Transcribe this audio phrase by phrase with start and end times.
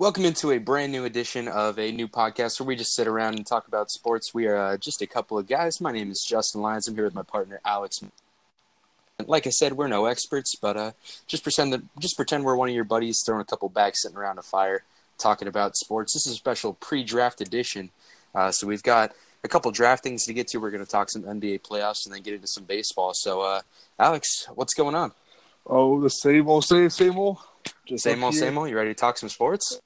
[0.00, 3.34] Welcome into a brand new edition of a new podcast where we just sit around
[3.34, 4.32] and talk about sports.
[4.32, 5.78] We are uh, just a couple of guys.
[5.78, 6.88] My name is Justin Lyons.
[6.88, 8.00] I'm here with my partner Alex.
[9.26, 10.92] Like I said, we're no experts, but uh,
[11.26, 14.16] just pretend that just pretend we're one of your buddies throwing a couple bags sitting
[14.16, 14.84] around a fire
[15.18, 16.14] talking about sports.
[16.14, 17.90] This is a special pre-draft edition,
[18.34, 19.12] uh, so we've got
[19.44, 20.60] a couple draft things to get to.
[20.60, 23.12] We're going to talk some NBA playoffs and then get into some baseball.
[23.12, 23.60] So, uh,
[23.98, 25.12] Alex, what's going on?
[25.66, 27.36] Oh, the same old, same, same old.
[27.84, 28.44] Just same old, here.
[28.44, 28.70] same old.
[28.70, 29.78] You ready to talk some sports?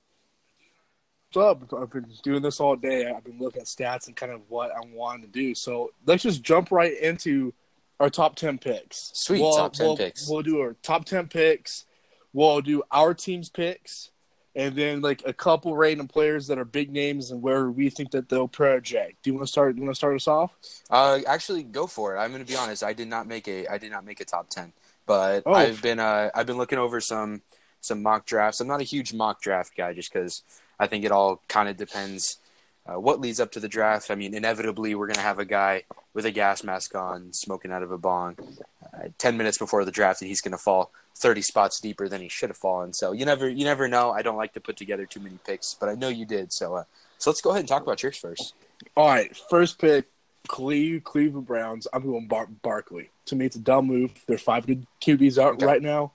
[1.37, 1.73] Up?
[1.73, 3.11] I've been doing this all day.
[3.11, 5.55] I've been looking at stats and kind of what I'm wanting to do.
[5.55, 7.53] So let's just jump right into
[8.01, 9.11] our top ten picks.
[9.15, 10.29] Sweet we'll, top ten we'll, picks.
[10.29, 11.85] We'll do our top ten picks.
[12.33, 14.11] We'll do our team's picks,
[14.57, 18.11] and then like a couple random players that are big names and where we think
[18.11, 19.23] that they'll project.
[19.23, 19.77] Do you want to start?
[19.77, 20.51] Do you want to start us off?
[20.91, 22.19] Uh, actually, go for it.
[22.19, 22.83] I'm going to be honest.
[22.83, 23.69] I did not make a.
[23.69, 24.73] I did not make a top ten,
[25.07, 25.55] but Oh.
[25.55, 26.01] I've been.
[26.01, 27.43] Uh, I've been looking over some
[27.81, 28.61] some mock drafts.
[28.61, 30.43] I'm not a huge mock draft guy, just because
[30.79, 32.39] I think it all kind of depends.
[32.87, 34.11] Uh, what leads up to the draft?
[34.11, 37.73] I mean, inevitably, we're going to have a guy with a gas mask on, smoking
[37.73, 38.37] out of a bong,
[38.83, 42.21] uh, ten minutes before the draft, and he's going to fall thirty spots deeper than
[42.21, 42.93] he should have fallen.
[42.93, 44.11] So you never, you never know.
[44.11, 46.53] I don't like to put together too many picks, but I know you did.
[46.53, 46.85] So, uh,
[47.19, 48.53] so let's go ahead and talk about yours first.
[48.97, 50.07] All right, first pick,
[50.49, 51.87] Cle- Cleveland Browns.
[51.93, 53.09] I'm going Bar- Barkley.
[53.27, 54.13] To me, it's a dumb move.
[54.27, 55.65] There are five good QBs out Okay.
[55.65, 56.13] right now.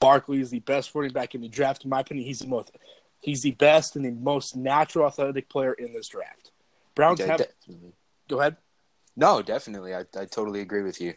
[0.00, 2.26] Barkley is the best running back in the draft, in my opinion.
[2.26, 2.72] He's the most,
[3.20, 6.50] he's the best and the most natural athletic player in this draft.
[6.94, 7.38] Browns have.
[7.38, 7.92] definitely.
[8.28, 8.56] Go ahead.
[9.16, 9.94] No, definitely.
[9.94, 11.14] I, I totally agree with you.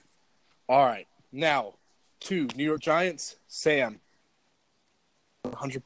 [0.67, 1.75] All right, now
[2.21, 3.35] two New York Giants.
[3.47, 3.99] Sam.
[5.41, 5.83] 100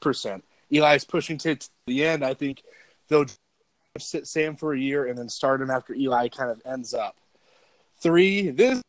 [0.00, 0.44] percent.
[0.70, 2.24] Eli's pushing to the end.
[2.24, 2.62] I think
[3.08, 3.26] they'll
[3.98, 7.16] sit Sam for a year and then start him after Eli kind of ends up.
[7.96, 8.50] Three.
[8.50, 8.82] This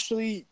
[0.00, 0.46] actually,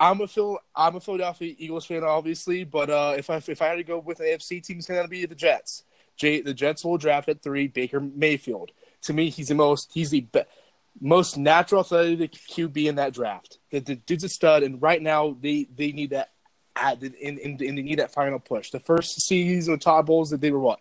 [0.00, 0.58] I'm a Phil.
[0.74, 3.98] I'm a Philadelphia Eagles fan, obviously, but uh, if I if I had to go
[3.98, 5.84] with an AFC team, it's to be the Jets.
[6.16, 7.68] Jay, the Jets will draft at three.
[7.68, 8.72] Baker Mayfield.
[9.02, 9.90] To me, he's the most.
[9.92, 10.44] He's the be-
[11.00, 13.58] most natural athletic QB in that draft.
[13.70, 16.30] The, the dude's a stud, and right now they they need that.
[16.76, 18.70] At, and, and they need that final push.
[18.70, 20.80] The first season with Todd Bowles, that they were what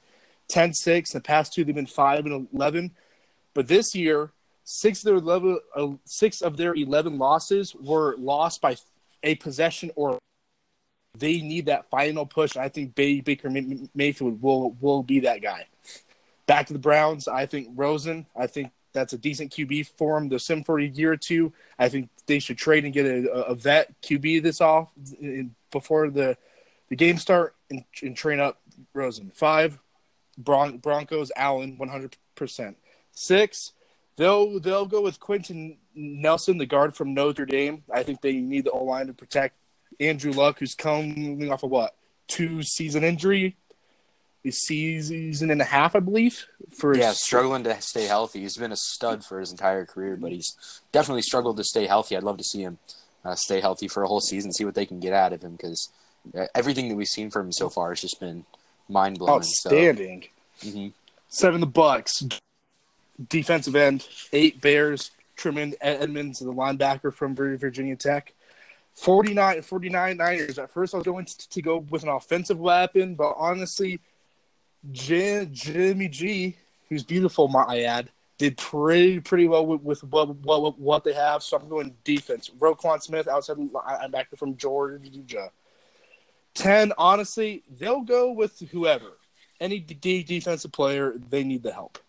[0.49, 1.11] 10-6.
[1.11, 2.91] The past two, they've been five and eleven.
[3.53, 4.31] But this year,
[4.63, 8.77] six of their eleven, uh, six of their eleven losses were lost by
[9.23, 10.17] a possession or.
[11.17, 12.55] They need that final push.
[12.55, 15.65] I think Baker May- Mayfield will will be that guy.
[16.45, 17.27] Back to the Browns.
[17.27, 18.27] I think Rosen.
[18.37, 20.29] I think that's a decent QB for him.
[20.29, 21.51] They'll sim for a year or two.
[21.77, 24.91] I think they should trade and get a, a vet QB this off
[25.71, 26.37] before the
[26.89, 28.61] the game start and, and train up
[28.93, 29.31] Rosen.
[29.33, 29.79] Five,
[30.37, 31.31] Bron- Broncos.
[31.35, 32.77] Allen, one hundred percent.
[33.11, 33.73] Six,
[34.19, 37.83] they'll they'll go with Quenton Nelson, the guard from Notre Dame.
[37.91, 39.55] I think they need the O line to protect
[39.99, 41.95] Andrew Luck, who's coming off of what
[42.27, 43.55] two season injury,
[44.45, 46.45] a season and a half, I believe.
[46.77, 48.41] For Yeah, struggling to stay healthy.
[48.41, 52.15] He's been a stud for his entire career, but he's definitely struggled to stay healthy.
[52.15, 52.77] I'd love to see him
[53.23, 55.53] uh, stay healthy for a whole season, see what they can get out of him,
[55.53, 55.89] because
[56.53, 58.45] everything that we've seen from him so far has just been
[58.89, 59.35] mind blowing.
[59.35, 60.25] outstanding.
[60.57, 60.91] So, mhm.
[61.29, 62.23] Seven the Bucks.
[63.27, 65.11] Defensive end, eight Bears.
[65.39, 68.33] Tremaine Edmunds, the linebacker from Virginia Tech.
[68.95, 70.59] 49, 49 Niners.
[70.59, 74.01] At first, I was going to, go with an offensive weapon, but honestly,
[74.91, 76.57] Jim, Jimmy G,
[76.89, 81.13] who's beautiful, might I add, did pretty pretty well with, with what, what what they
[81.13, 81.43] have.
[81.43, 82.49] So I'm going defense.
[82.59, 85.49] Roquan Smith, outside linebacker from Georgia.
[86.53, 89.17] Ten, honestly, they'll go with whoever.
[89.61, 91.99] Any D defensive player, they need the help.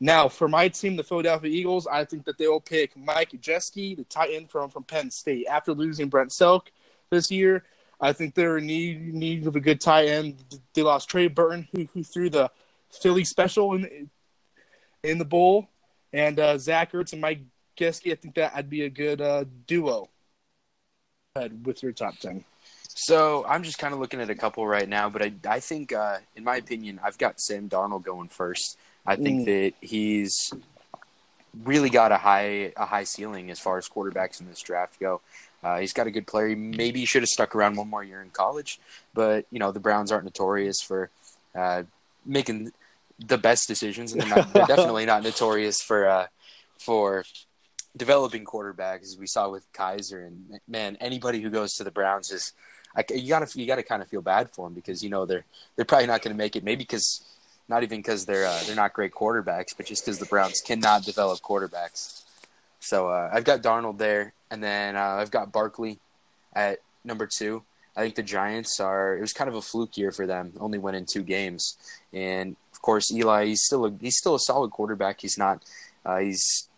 [0.00, 3.96] Now, for my team, the Philadelphia Eagles, I think that they will pick Mike Gesicki,
[3.96, 5.46] the tight end from, from Penn State.
[5.46, 6.68] After losing Brent Celek
[7.10, 7.64] this year,
[8.00, 10.42] I think they're in need, need of a good tight end.
[10.72, 12.50] They lost Trey Burton, who, who threw the
[12.90, 14.10] Philly special in
[15.02, 15.68] in the bowl,
[16.12, 17.40] and uh, Zach Ertz and Mike
[17.78, 18.12] Gesicki.
[18.12, 20.08] I think that would be a good uh, duo.
[21.62, 22.44] With your top ten.
[23.02, 25.90] So I'm just kind of looking at a couple right now, but I I think,
[25.90, 28.76] uh, in my opinion, I've got Sam Darnold going first.
[29.06, 29.44] I think Mm.
[29.46, 30.52] that he's
[31.64, 35.22] really got a high a high ceiling as far as quarterbacks in this draft go.
[35.62, 36.48] Uh, he's got a good player.
[36.48, 38.78] Maybe he maybe should have stuck around one more year in college,
[39.14, 41.08] but you know the Browns aren't notorious for
[41.54, 41.84] uh,
[42.26, 42.70] making
[43.18, 46.26] the best decisions, and they're, not, they're definitely not notorious for uh,
[46.78, 47.24] for
[47.96, 50.26] developing quarterbacks, as we saw with Kizer.
[50.26, 52.52] And man, anybody who goes to the Browns is
[52.96, 55.44] I, you gotta you gotta kind of feel bad for them because you know they're
[55.76, 56.64] they're probably not going to make it.
[56.64, 57.22] Maybe because
[57.68, 61.04] not even because they're uh, they're not great quarterbacks, but just because the Browns cannot
[61.04, 62.24] develop quarterbacks.
[62.80, 65.98] So uh, I've got Darnold there, and then uh, I've got Barkley
[66.52, 67.62] at number two.
[67.96, 69.16] I think the Giants are.
[69.16, 71.76] It was kind of a fluke year for them, only winning two games.
[72.12, 75.20] And of course, Eli, he's still a, he's still a solid quarterback.
[75.20, 75.62] He's not.
[76.04, 76.68] Uh, he's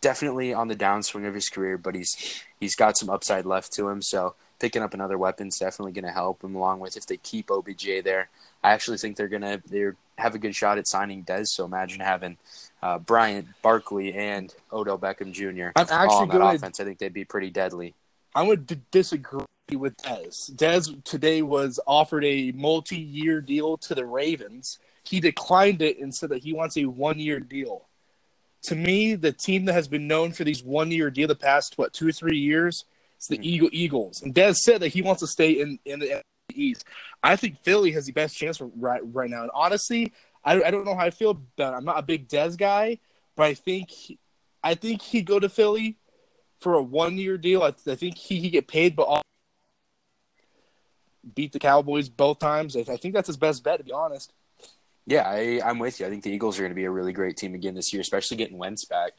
[0.00, 3.88] definitely on the downswing of his career, but he's he's got some upside left to
[3.88, 4.02] him.
[4.02, 6.54] So picking up another weapon is definitely going to help him.
[6.54, 8.28] Along with if they keep OBJ there,
[8.62, 11.48] I actually think they're going to they have a good shot at signing Dez.
[11.48, 12.38] So imagine having
[12.80, 15.72] uh, Bryant, Barkley, and Odell Beckham Jr.
[15.74, 16.78] I'm actually all on that gonna- offense.
[16.78, 17.94] I think they'd be pretty deadly.
[18.34, 20.54] I would d- disagree with Dez.
[20.54, 24.78] Dez today was offered a multi-year deal to the Ravens.
[25.02, 27.82] He declined it and said that he wants a one-year deal.
[28.62, 31.92] To me, the team that has been known for these one-year deal the past what
[31.92, 32.84] two or three years
[33.22, 33.48] is the.
[33.48, 34.22] Eagle Eagles.
[34.22, 36.22] And Dez said that he wants to stay in in the
[36.54, 36.84] East.
[37.22, 39.42] I think Philly has the best chance right right now.
[39.42, 40.12] And honestly,
[40.44, 41.74] I, I don't know how I feel about.
[41.74, 42.98] I'm not a big Dez guy,
[43.36, 43.90] but I think
[44.62, 45.98] I think he'd go to Philly
[46.60, 47.62] for a one year deal.
[47.62, 49.22] I, I think he he get paid, but all,
[51.34, 52.76] beat the Cowboys both times.
[52.76, 54.32] I, I think that's his best bet, to be honest.
[55.06, 56.06] Yeah, I, I'm with you.
[56.06, 58.00] I think the Eagles are going to be a really great team again this year,
[58.00, 59.12] especially getting Wentz back.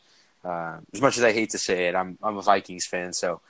[0.43, 3.41] Uh, as much as I hate to say it, I'm I'm a Vikings fan, so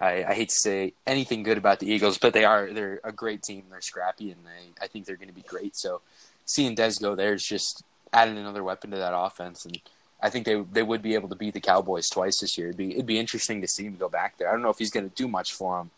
[0.00, 3.12] I, I hate to say anything good about the Eagles, but they are they're a
[3.12, 3.64] great team.
[3.70, 5.76] They're scrappy, and they I think they're going to be great.
[5.76, 6.00] So
[6.44, 7.82] seeing Dez go there is just
[8.12, 9.80] adding another weapon to that offense, and
[10.22, 12.68] I think they they would be able to beat the Cowboys twice this year.
[12.68, 14.48] It'd be it'd be interesting to see him go back there.
[14.48, 15.90] I don't know if he's going to do much for them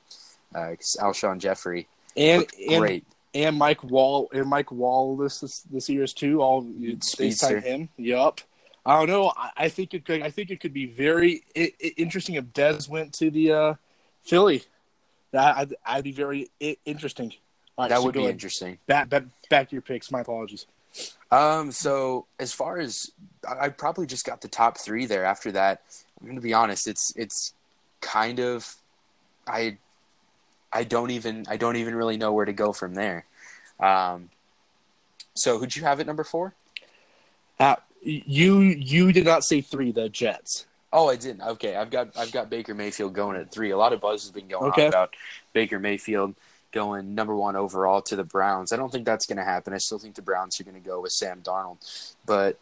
[0.53, 3.05] because Alshon Jeffery And great.
[3.35, 6.41] and Mike Wall and Mike Wall this this, this year's too.
[6.41, 6.63] All
[7.19, 7.89] they signed him.
[7.97, 8.41] Yup.
[8.87, 9.33] I don't know.
[9.37, 10.23] I, I think it could.
[10.23, 11.43] I think it could be very
[11.97, 13.75] interesting if Dez went to the uh,
[14.29, 14.63] Philly.
[15.33, 16.51] That I'd, be very
[16.85, 17.35] interesting.
[17.79, 18.79] Right, that so would be interesting.
[18.87, 20.11] Back, back back to your picks.
[20.11, 20.67] My apologies.
[21.31, 23.13] Um, so as far as
[23.47, 25.25] I I probably just got the top three there.
[25.25, 25.83] After that,
[26.21, 26.89] I'm gonna be honest.
[26.89, 27.53] It's it's
[28.01, 28.75] kind of
[29.47, 29.77] I
[30.73, 33.27] I don't even I don't even really know where to go from there.
[33.81, 34.31] Um,
[35.35, 36.55] so who'd you have at number four?
[37.61, 39.93] Uh, you you did not say three.
[39.93, 40.67] The Jets.
[40.93, 41.43] Oh, I didn't.
[41.43, 43.71] Okay, I've got I've got Baker Mayfield going at three.
[43.71, 44.85] A lot of buzz has been going Okay.
[44.85, 45.15] on about
[45.53, 46.35] Baker Mayfield
[46.73, 48.73] going number one overall to the Browns.
[48.73, 49.73] I don't think that's going to happen.
[49.73, 52.59] I still think the Browns are going to go with Sam Darnold, but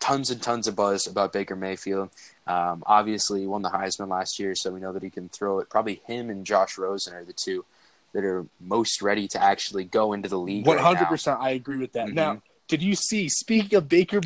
[0.00, 2.10] tons and tons of buzz about Baker Mayfield.
[2.46, 5.58] Um, obviously, he won the Heisman last year, so we know that he can throw
[5.60, 5.68] it.
[5.70, 7.64] Probably him and Josh Rosen are the two
[8.12, 10.66] that are most ready to actually go into the league.
[10.66, 12.08] One hundred percent, I agree with that.
[12.08, 12.14] Mhm.
[12.14, 13.28] Now, did you see?
[13.28, 14.20] Speaking of Baker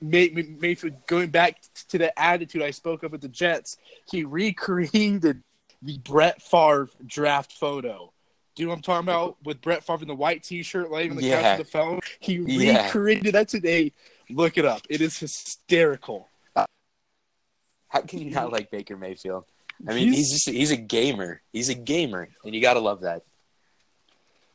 [0.00, 3.76] May- May- Mayfield, going back to the attitude I spoke of with the Jets,
[4.10, 5.42] he recreated
[5.82, 8.12] the Brett Favre draft photo.
[8.54, 9.36] Do you know what I'm talking about?
[9.44, 11.56] With Brett Favre in the white T-shirt, laying on the couch Yeah.
[11.58, 12.00] with the phone.
[12.20, 12.86] He Yeah.
[12.86, 13.92] recreated that today.
[14.30, 14.82] Look it up.
[14.88, 16.28] It is hysterical.
[16.56, 16.64] Uh,
[17.88, 19.44] how can you not like Baker Mayfield?
[19.88, 21.42] I mean, he's, just he's a gamer.
[21.52, 23.22] He's a gamer, and you got to love that.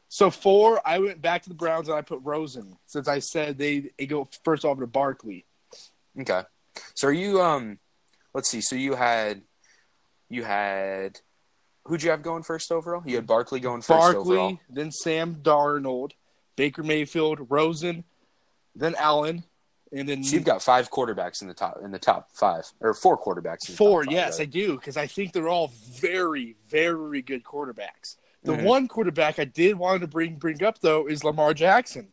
[0.10, 3.58] So four, I went back to the Browns and I put Rosen since I said
[3.58, 5.46] they, they go first off to Barkley.
[6.20, 6.42] Okay.
[6.96, 7.78] So are you um
[8.34, 9.42] let's see, so you had
[10.30, 11.20] you had
[11.86, 13.04] who'd you have going first overall?
[13.06, 14.60] You had Barkley going first Barkley, overall.
[14.70, 16.12] then Sam Darnold,
[16.56, 18.04] Baker Mayfield, Rosen,
[18.76, 19.44] then Allen,
[19.92, 22.66] and then So you've got five quarterbacks in the top in the top five.
[22.80, 24.04] Or four quarterbacks in the four.
[24.04, 28.16] top five, yes, I do because I think they're all very, very good quarterbacks.
[28.44, 28.64] The Mhm.
[28.64, 32.12] one quarterback I did want to bring bring up though is Lamar Jackson.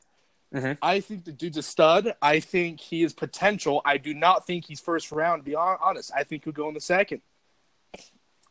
[0.53, 0.79] Mhm.
[0.83, 2.15] I think the dude's a stud.
[2.23, 3.83] I think he is potential.
[3.85, 5.43] I do not think he's first round.
[5.43, 7.23] To be honest, I think he'll go in the second.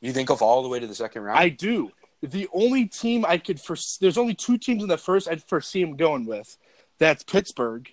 [0.01, 1.39] You think of all the way to the second round?
[1.39, 1.91] I do.
[2.21, 5.81] The only team I could foresee, there's only two teams in the first I'd foresee
[5.81, 6.57] him going with.
[6.97, 7.91] That's Pittsburgh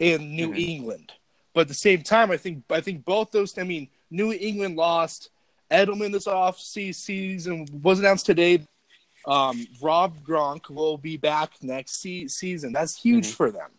[0.00, 0.58] and New Mhm.
[0.58, 1.12] England.
[1.54, 3.56] But at the same time, I think I think both those.
[3.58, 5.30] I mean, New England lost
[5.70, 7.66] Edelman this off se- season.
[7.82, 8.66] Was announced today.
[9.26, 12.72] Um, Rob Gronk will be back next se- season.
[12.72, 13.34] That's huge Mhm.
[13.34, 13.70] for them.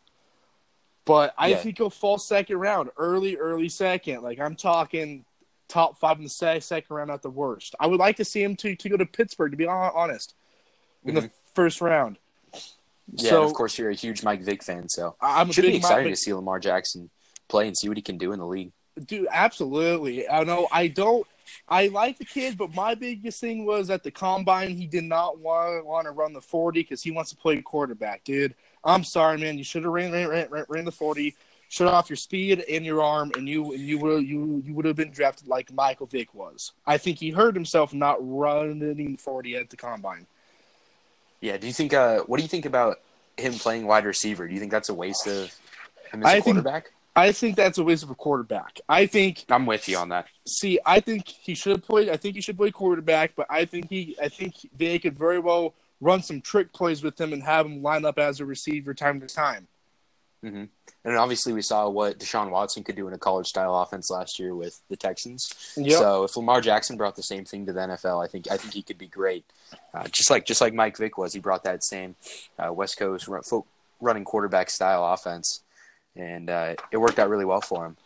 [1.06, 1.58] But I Yeah.
[1.58, 4.22] think he'll fall second round, early, early second.
[4.24, 5.26] Like I'm talking
[5.68, 7.76] top five in the second round at the worst.
[7.80, 10.36] I would like to see him to, to go to Pittsburgh, to be hon- honest,
[11.04, 11.32] in the Mhm.
[11.54, 12.20] first round.
[13.16, 16.06] yeah, so of course you're a huge Mike Vick fan, so I'm should be excited
[16.06, 17.10] Mike- to see Lamar Jackson
[17.50, 18.72] play and see what he can do in the league.
[19.06, 20.30] Dude, absolutely.
[20.30, 20.68] I know.
[20.72, 21.28] I don't.
[21.68, 25.40] I like the kid, but my biggest thing was at the combine he did not
[25.40, 28.24] want want to run the forty because he wants to play quarterback.
[28.24, 29.58] Dude, I'm sorry, man.
[29.58, 31.36] You should have ran, ran, ran, ran, the forty.
[31.70, 34.86] Shut off your speed and your arm, and you and you would you you would
[34.86, 36.74] have been drafted like Michael Vick was.
[36.86, 40.28] I think he hurt himself not running forty at the combine.
[41.42, 43.00] Yeah, do you think uh what do you think about
[43.38, 44.48] him playing wide receiver?
[44.48, 45.52] Do you think that's a waste of
[46.12, 46.92] him as a think- quarterback?
[47.16, 48.80] I think that's a waste of a quarterback.
[48.90, 50.28] I think I'm with you on that.
[50.48, 52.10] see, I think he should have played.
[52.10, 55.40] I think he should play quarterback, but I think he, I think they could very
[55.40, 58.94] well run some trick plays with him and have him line up as a receiver
[58.94, 59.68] time to time.
[60.42, 60.66] hmm
[61.06, 64.40] And obviously, we saw what Deshaun Watson could do in a college style offense last
[64.40, 65.54] year with the Texans.
[65.78, 66.00] Yep.
[66.00, 68.74] So if Lamar Jackson brought the same thing to the NFL, I think I think
[68.74, 69.46] he could be great.
[69.94, 72.16] Uh, just like just like Mike Vick was, he brought that same
[72.60, 73.44] uh, West Coast run,
[74.02, 75.63] running quarterback style offense,
[76.16, 77.98] and uh, it worked out really well for him.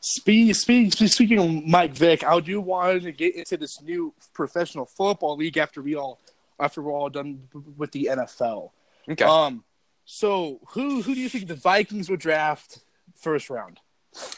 [0.00, 4.86] Speak, speak, speaking of Mike Vick, I do want to get into this new professional
[4.86, 6.20] football league after we all
[6.58, 8.70] after we're all done with the NFL.
[9.08, 9.24] Okay.
[9.24, 9.64] Um,
[10.04, 12.80] so who who do you think the Vikings would draft
[13.14, 13.80] first round?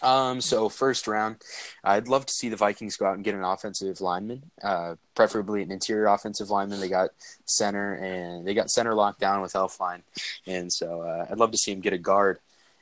[0.03, 1.37] Um, so first round,
[1.85, 5.63] I'd love to see the Vikings go out and get an offensive lineman, uh, preferably
[5.63, 6.81] an interior offensive lineman.
[6.81, 7.11] They got
[7.45, 10.03] center and they got center locked down with Elflein,
[10.47, 12.39] and so uh, I'd love to see him get a guard.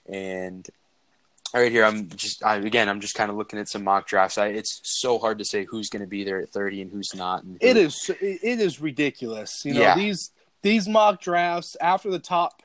[0.09, 0.69] And
[1.55, 4.39] right here, I'm just I, again, I'm just kind of looking at some mock drafts.
[4.39, 7.15] I, it's so hard to say who's going to be there at 30 and who's
[7.15, 7.43] not.
[7.45, 9.63] And who- It is it is ridiculous.
[9.65, 9.95] You know Yeah.
[9.97, 10.31] these
[10.63, 12.63] these mock drafts after the top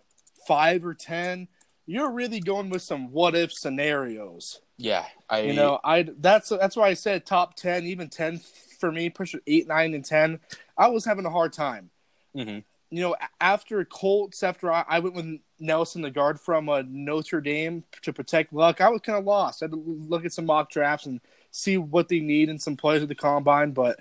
[0.48, 1.48] five or ten,
[1.86, 4.62] you're really going with some what if scenarios.
[4.78, 5.06] yeah.
[5.30, 8.40] I You know, I that's that's why I said top ten, even ten
[8.80, 10.40] for me, push it eight, nine, and ten.
[10.78, 11.92] I was having a hard time.
[12.36, 12.64] mhm.
[12.94, 17.40] You know, after Colts, after I, I went with Nelson, the guard from uh, Notre
[17.40, 19.64] Dame, to protect Luck, I was kind of lost.
[19.64, 21.22] I had to look at some mock drafts and
[21.52, 23.72] see what they need and some plays at the combine.
[23.72, 23.98] But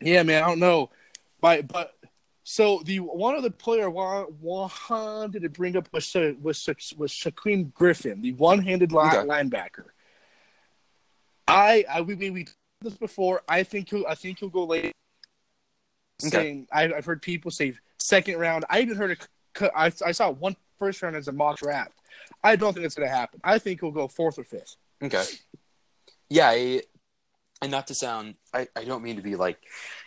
[0.00, 0.88] yeah, man, I don't know.
[1.42, 1.94] But but
[2.44, 8.22] so the one other player wa- wanted to bring up was was was Shaquem Griffin,
[8.22, 9.28] the one-handed line, Okay.
[9.28, 9.86] linebacker.
[11.46, 12.46] I I we we we
[12.80, 13.42] this before.
[13.46, 14.94] I think he'll I think he'll go late.
[16.24, 16.36] Okay.
[16.36, 18.64] Saying I, I've heard people say second round.
[18.70, 19.18] I even heard
[19.60, 21.92] a I I saw one first round as a mock draft.
[22.42, 23.40] I don't think it's going to happen.
[23.44, 24.76] I think he'll go fourth or fifth.
[25.02, 25.24] Okay.
[26.28, 26.82] Yeah, I,
[27.60, 29.58] and not to sound, I, I don't mean to be like,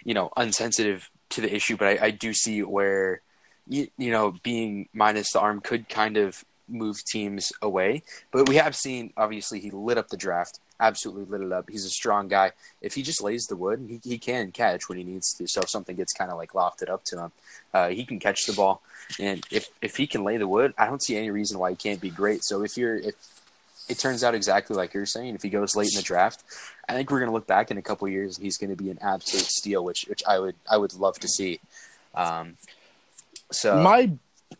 [0.03, 3.21] you know, unsensitive to the issue, but I, I do see where,
[3.67, 8.03] you, you know, being minus the arm could kind of move teams away.
[8.31, 11.69] But we have seen, obviously, he lit up the draft, absolutely lit it up.
[11.69, 12.51] He's a strong guy.
[12.81, 15.47] If he just lays the wood, he, he can catch when he needs to.
[15.47, 17.31] So if something gets kind of like lofted up to him,
[17.73, 18.81] uh, he can catch the ball.
[19.19, 21.75] And if, if he can lay the wood, I don't see any reason why he
[21.75, 22.43] can't be great.
[22.43, 23.15] So if you're, if,
[23.89, 25.35] it turns out exactly like you're saying.
[25.35, 26.43] If he goes late in the draft,
[26.87, 28.69] I think we're going to look back in a couple of years and he's going
[28.69, 31.59] to be an absolute steal, which which I would I would love to see.
[32.15, 32.55] Um,
[33.51, 34.11] so my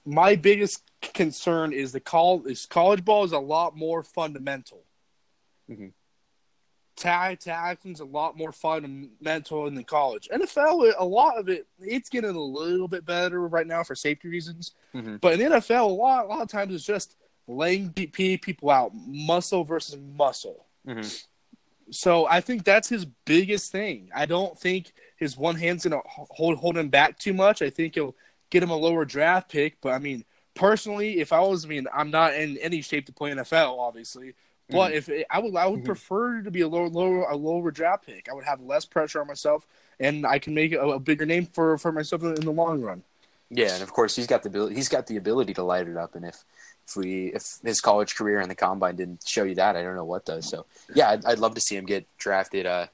[0.06, 0.82] my biggest
[1.14, 4.82] concern is the call is college ball is a lot more fundamental.
[5.70, 5.92] Mhm.
[6.96, 10.30] Tag tackling's a lot more fundamental in the college.
[10.32, 14.28] NFL, a lot of it, it's getting a little bit better right now for safety
[14.28, 14.72] reasons.
[14.94, 15.20] Mhm.
[15.20, 17.16] But in NFL, a lot, a lot of times it's just
[17.48, 20.66] laying people out, muscle versus muscle.
[20.88, 21.26] Mhm.
[21.90, 24.10] So I think that's his biggest thing.
[24.16, 27.62] I don't think his one hand's gonna hold hold him back too much.
[27.62, 28.16] I think he'll
[28.50, 29.82] get him a lower draft pick.
[29.82, 33.14] But I mean, personally, if I was, I mean, I'm not in any shape to
[33.14, 34.34] play NFL, obviously.
[34.70, 35.86] But if it, I would, I would Mhm.
[35.86, 38.28] prefer to be a lower, lower, a lower draft pick.
[38.30, 39.68] I would have less pressure on myself,
[40.00, 42.82] and I can make a, a bigger name for for myself in, in the long
[42.82, 43.04] run.
[43.50, 45.98] yeah, and of course he's got the ability, he's got the ability to light it
[45.98, 46.16] up.
[46.16, 46.44] And if
[46.88, 49.96] if we if his college career in the combine didn't show you that, I don't
[49.96, 50.46] know what does.
[50.48, 52.66] So yeah, I'd, I'd love to see him get drafted.
[52.66, 52.88] Uh,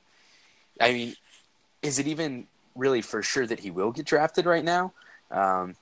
[0.82, 1.16] I mean,
[1.82, 4.94] is it even really for sure that he will get drafted right now?
[5.32, 5.76] Um,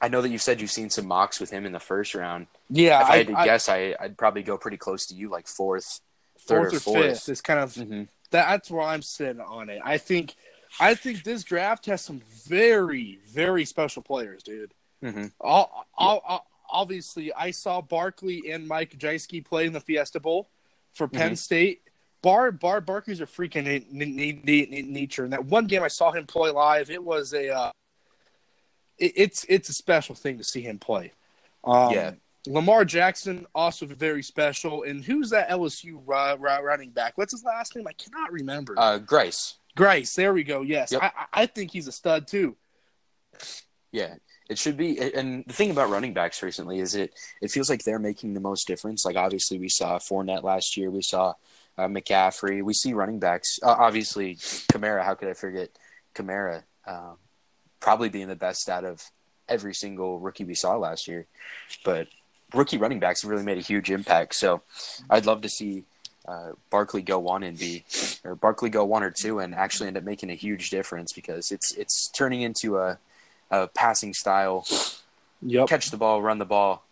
[0.00, 2.46] I know that you've said you've seen some mocks with him in the first round.
[2.74, 5.28] Yeah, if I, had to I- guess, I, I'd probably go pretty close to you,
[5.28, 6.00] like fourth,
[6.38, 7.04] fourth third or or fourth.
[7.04, 9.82] fifth is kind of hmm that's where I'm sitting on it.
[9.84, 10.34] I think,
[10.80, 14.72] I think this draft has some very, very special players, dude.
[15.02, 20.18] hmm All, all, all- obviously, I saw Barkley and Mike Gesicki play in the Fiesta
[20.18, 20.48] Bowl
[20.94, 21.38] for Penn Mhm.
[21.38, 21.82] State.
[22.22, 25.24] Bar Bar Barkley's a freaking nature.
[25.24, 27.70] And that one game I saw him play live, it was a, uh,
[28.96, 31.12] it, it's it's a special thing to see him play.
[31.64, 32.12] Um, Yeah.
[32.46, 34.82] Lamar Jackson also very special.
[34.82, 37.16] And who's that LSU ru- ru- running back?
[37.16, 37.86] What's his last name?
[37.86, 38.74] I cannot remember.
[38.76, 39.54] Uh, Grice.
[39.76, 40.14] Grace.
[40.14, 40.62] There we go.
[40.62, 41.02] Yes, Yep.
[41.02, 42.56] I, I I think he's a stud too.
[43.92, 44.14] Yeah,
[44.48, 44.98] it should be.
[45.14, 48.40] And the thing about running backs recently is it it feels like they're making the
[48.40, 49.04] most difference.
[49.04, 51.34] Like obviously we saw Fournette last year, we saw
[51.78, 53.58] uh, McCaffrey, we see running backs.
[53.62, 55.04] Uh, obviously Kamara.
[55.04, 55.70] How could I forget
[56.14, 56.64] Kamara?
[56.86, 57.16] Um,
[57.80, 59.02] probably being the best out of
[59.48, 61.26] every single rookie we saw last year,
[61.84, 62.08] but
[62.54, 64.34] rookie running backs have really made a huge impact.
[64.34, 64.62] So
[65.10, 65.84] I'd love to see.
[66.26, 67.84] Uh, Barkley go one and be,
[68.24, 71.50] or Barkley go one or two and actually end up making a huge difference because
[71.50, 72.98] it's it's turning into a,
[73.50, 74.64] a passing style
[75.42, 75.68] Yep.
[75.68, 76.84] catch the ball, run the ball,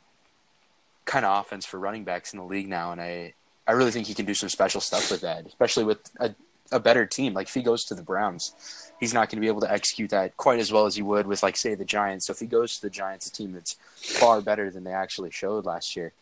[1.04, 3.34] kind of offense for running backs in the league now, and I
[3.68, 6.34] I really think he can do some special stuff with that, especially with a
[6.72, 7.34] a better team.
[7.34, 8.54] Like if he goes to the Browns,
[9.00, 11.26] he's not going to be able to execute that quite as well as he would
[11.26, 12.26] with like say the Giants.
[12.26, 15.30] So if he goes to the Giants, a team that's far better than they actually
[15.30, 16.12] showed last year,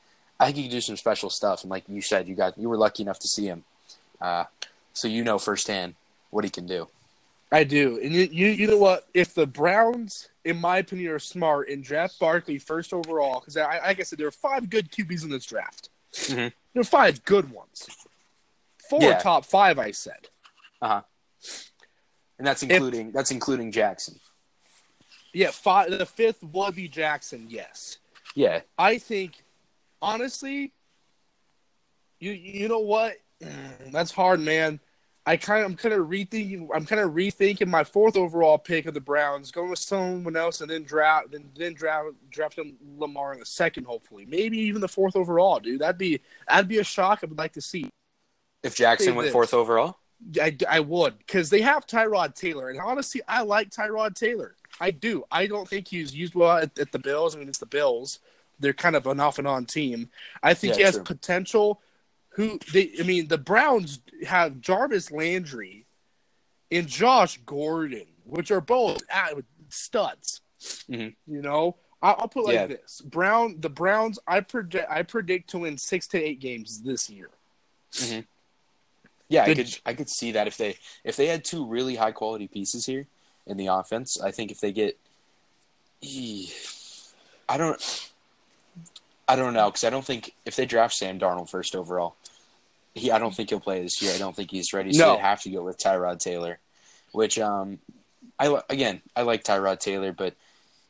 [0.40, 1.62] I think he can do some special stuff.
[1.62, 3.64] And like you said, you got you were lucky enough to see him,
[4.20, 4.44] uh,
[4.92, 5.94] so you know firsthand
[6.30, 6.88] what he can do.
[7.50, 9.06] I do, and you, you you know what?
[9.14, 13.78] If the Browns, in my opinion, are smart and draft Barkley first overall, because I,
[13.78, 15.88] like I said, there are five good QBs in this draft.
[16.12, 16.52] Mhm.
[16.74, 17.86] There are five good ones.
[18.90, 19.18] Four Yeah.
[19.18, 20.28] top five, I said.
[20.80, 21.02] Uh huh.
[22.38, 24.18] And that's including that's including Jackson.
[25.32, 25.90] Yeah, five.
[25.90, 27.46] The fifth would be Jackson.
[27.48, 27.98] Yes,
[28.34, 28.60] Yeah.
[28.78, 29.42] I think,
[30.00, 30.72] honestly,
[32.20, 33.16] you you know what?
[33.92, 34.80] That's hard, man.
[35.26, 36.68] I kind of I'm kind of rethinking.
[36.74, 40.62] I'm kind of rethinking my fourth overall pick of the Browns, going with someone else,
[40.62, 44.88] and then draft then then draft drafting Lamar in the second, hopefully, maybe even the
[44.88, 45.80] fourth overall, dude.
[45.80, 47.20] That'd be that'd be a shock.
[47.22, 47.90] I would like to see.
[48.62, 49.98] If Jackson went fourth overall,
[50.40, 54.56] I, I would because they have Tyrod Taylor, and honestly, I like Tyrod Taylor.
[54.80, 55.24] I do.
[55.30, 57.34] I don't think he's used well at, at the Bills.
[57.34, 58.18] I mean, it's the Bills;
[58.58, 60.10] they're kind of an off and on team.
[60.42, 61.04] I think Yeah, he has true.
[61.04, 61.80] potential.
[62.30, 62.92] Who they?
[62.98, 65.86] I mean, the Browns have Jarvis Landry
[66.70, 69.00] and Josh Gordon, which are both
[69.68, 70.40] studs.
[70.88, 71.14] Mhm.
[71.26, 72.66] You know, I, I'll put it like Yeah.
[72.66, 74.18] this: Brown, the Browns.
[74.26, 74.90] I predict.
[74.90, 77.30] I predict to win six to eight games this year.
[79.28, 82.12] Yeah, I could I could see that if they if they had two really high
[82.12, 83.06] quality pieces here
[83.46, 84.98] in the offense, I think if they get,
[87.48, 88.10] I don't,
[89.26, 92.16] I don't know because I don't think if they draft Sam Darnold first overall,
[92.94, 94.12] he I don't think he'll play this year.
[94.14, 94.92] I don't think he's ready.
[94.92, 95.16] So No.
[95.16, 96.58] they have to go with Tyrod Taylor,
[97.12, 97.78] which um,
[98.38, 100.34] I again I like Tyrod Taylor, but.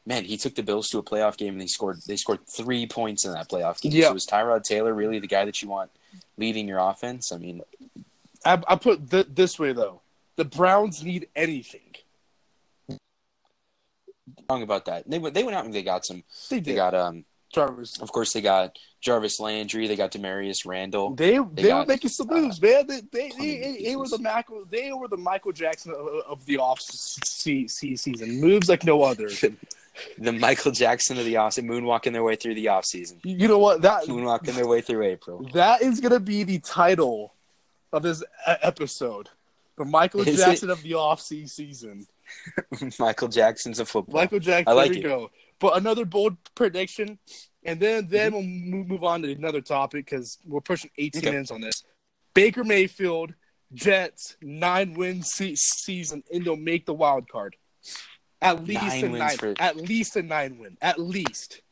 [0.07, 1.99] Man, he took the Bills to a playoff game and they scored.
[2.07, 3.92] They scored three points in that playoff game.
[3.92, 4.09] Yeah.
[4.09, 5.90] So is Tyrod Taylor really the guy that you want
[6.38, 7.30] leading your offense?
[7.30, 7.61] I mean,
[8.45, 10.02] I, I put th- this way though:
[10.37, 11.95] the Browns need anything.
[14.50, 15.09] wrong about that.
[15.09, 16.23] They went they went out and they got some.
[16.50, 17.99] They They got um Jarvis.
[18.00, 19.87] of course they got Jarvis Landry.
[19.87, 21.14] They got Damarious Randall.
[21.14, 22.87] They they, were got, making some uh, moves, man.
[22.87, 24.18] They they, they, they were pieces.
[24.18, 28.40] the Michael they were the Michael Jackson of, of the off se- se- season.
[28.40, 29.29] Moves like no other.
[30.16, 33.18] The Michael Jackson of the off season moonwalking their way through the off season.
[33.24, 35.44] You know what that Moonwalking their way through April.
[35.55, 37.35] that is gonna be the title
[37.92, 39.29] of this episode.
[39.77, 42.07] The Michael Is Jackson of the off season.
[42.98, 44.20] Michael Jackson's a football.
[44.20, 44.68] Michael Jackson.
[44.68, 45.05] I like there it.
[45.05, 45.31] go.
[45.61, 47.18] But another bold prediction,
[47.64, 48.70] and then then mm-hmm.
[48.70, 51.31] we'll move, move on to another topic because we're pushing 18 Okay.
[51.31, 51.85] minutes on this.
[52.35, 53.35] Baker Mayfield,
[53.72, 57.57] Jets nine win se- season, and they'll make the wild card.
[58.40, 59.37] At least Nine a nine.
[59.37, 60.77] for- At least a nine win.
[60.81, 61.62] At least.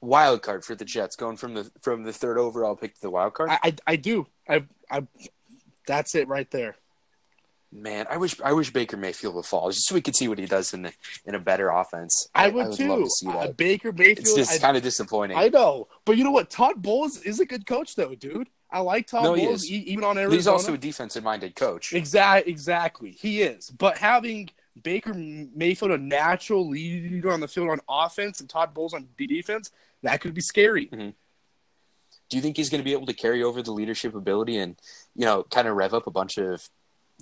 [0.00, 3.10] wild card for the Jets, going from the from the third overall pick to the
[3.10, 3.50] wild card.
[3.50, 4.26] I I, I do.
[4.48, 5.06] I I.
[5.86, 6.76] That's it right there.
[7.70, 10.38] Man, I wish I wish Baker Mayfield would fall just so we could see what
[10.38, 10.92] he does in the,
[11.26, 12.28] in a better offense.
[12.34, 12.88] I, would, would too.
[12.88, 13.56] love to see Uh, that.
[13.58, 14.36] Baker It's Mayfield.
[14.38, 15.36] just kind of disappointing.
[15.36, 16.48] I know, but you know what?
[16.48, 18.48] Todd Bowles is a good coach, though, dude.
[18.70, 19.70] I like Todd No, Bowles, is.
[19.70, 20.34] e- even on Arizona.
[20.36, 21.92] He's also a defensive minded coach.
[21.92, 23.10] Exactly, exactly.
[23.10, 23.68] He is.
[23.70, 24.48] But having
[24.82, 29.70] Baker Mayfield a natural leader on the field on offense and Todd Bowles on defense,
[30.02, 30.88] that could be scary.
[32.28, 34.76] Do you think he's going to be able to carry over the leadership ability and,
[35.14, 36.68] you know, kind of rev up a bunch of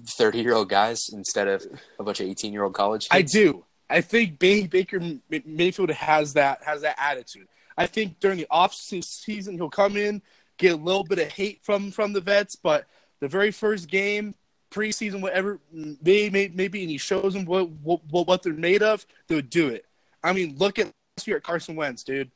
[0.05, 1.65] 30 year old guys instead of
[1.99, 3.65] a bunch of 18 year old college I do.
[3.89, 5.01] I think Baker
[5.45, 7.47] Mayfield has that has that attitude.
[7.79, 10.23] I think during the off season he'll come in,
[10.59, 12.87] get a little bit of hate from from the vets, but
[13.21, 14.35] the very first game,
[14.71, 19.41] preseason, whatever, maybe maybe, and he shows them what what what they're made of, they'll
[19.41, 19.85] do it.
[20.23, 22.31] I mean, look at last year at Carson Wentz, dude.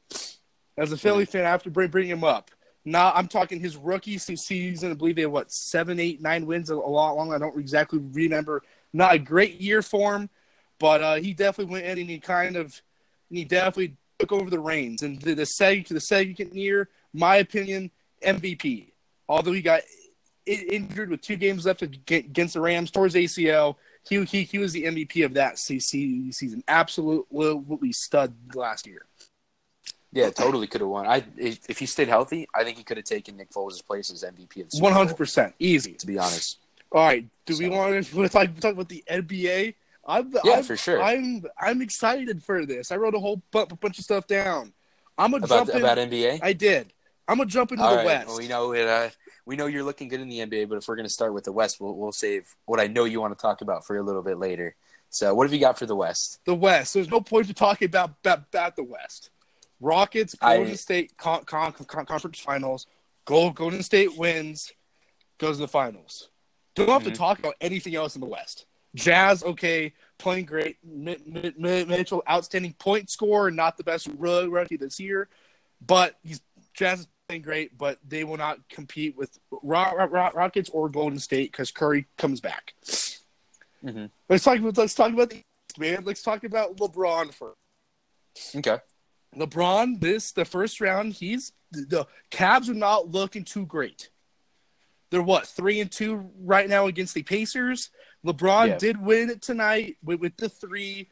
[0.77, 2.51] As a Philly fan, I have to bring bring him up.
[2.85, 4.91] Now I'm talking his rookie season.
[4.91, 7.33] I believe they had what seven, eight, nine wins a, lot long.
[7.33, 8.63] I don't exactly remember.
[8.93, 10.31] Not a great year for him,
[10.79, 12.81] but uh, he definitely went in and he kind of,
[13.29, 15.03] he definitely took over the reins.
[15.03, 17.91] And the, the second the second year, my opinion,
[18.25, 18.93] MVP.
[19.29, 19.83] Although he got
[20.47, 23.77] injured with two games left against the Rams towards ACL,
[24.09, 26.65] he he, he was the MVP of that se- se- season.
[26.67, 29.07] Absolutely stud last year.
[30.13, 31.07] Yeah, totally could have won.
[31.07, 34.25] I if, he stayed healthy, I think he could have taken Nick Foles' place as
[34.25, 35.93] MVP of One hundred percent easy.
[35.95, 36.59] To be honest,
[36.91, 37.25] All right.
[37.47, 39.75] Do we want to talk, talk about the NBA?
[40.07, 41.01] I'm, Yeah, I'm, for sure.
[41.01, 42.91] I'm I'm excited for this.
[42.91, 44.73] I wrote a whole bu- bunch of stuff down.
[45.17, 45.83] I'm gonna about jump in.
[45.83, 46.41] about NBA.
[46.43, 46.93] I did.
[47.29, 48.07] I'm gonna jump into All the right.
[48.07, 48.27] West.
[48.27, 48.89] Well, we know it.
[48.89, 49.11] Uh,
[49.47, 51.45] we know you're looking good in the NBA, but if we're going to start with
[51.45, 54.03] the West, we'll we'll save what I know you want to talk about for a
[54.03, 54.75] little bit later.
[55.11, 56.39] So, what have you got for the West?
[56.45, 56.95] the West.
[56.95, 59.31] There's no point to talking about about, about the West.
[59.81, 62.87] Rockets, I- Golden State con- con- con- conference finals.
[63.25, 64.73] Gold, Golden State wins,
[65.39, 66.29] goes to the finals.
[66.75, 67.07] Don't have Mhm.
[67.07, 68.67] to talk about anything else in the West.
[68.95, 70.79] Jazz, okay, playing great.
[70.83, 75.29] Mi- Mi- Mi- Mitchell, outstanding point scorer, not the best rookie this year,
[75.81, 76.41] but he's
[76.75, 77.77] Jazz is playing great.
[77.79, 82.07] But they will not compete with Ro- Ro- Ro- Rockets or Golden State because Curry
[82.19, 82.75] comes back.
[83.85, 84.11] Mhm.
[84.29, 85.45] Let's talk about let's talk about the
[85.79, 86.05] man.
[86.05, 88.57] Let's talk about LeBron first.
[88.57, 88.79] Okay.
[89.37, 91.13] LeBron, this the first round.
[91.13, 94.11] He's the Cavs are not looking too great.
[95.11, 97.91] They're what three and two right now against the Pacers.
[98.25, 98.79] LeBron Yeah.
[98.79, 101.09] did win it tonight with, with the three,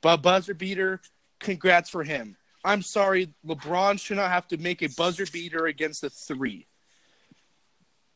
[0.00, 1.00] but buzzer beater.
[1.40, 2.36] Congrats for him.
[2.64, 6.66] I'm sorry, LeBron should not have to make a buzzer beater against the three.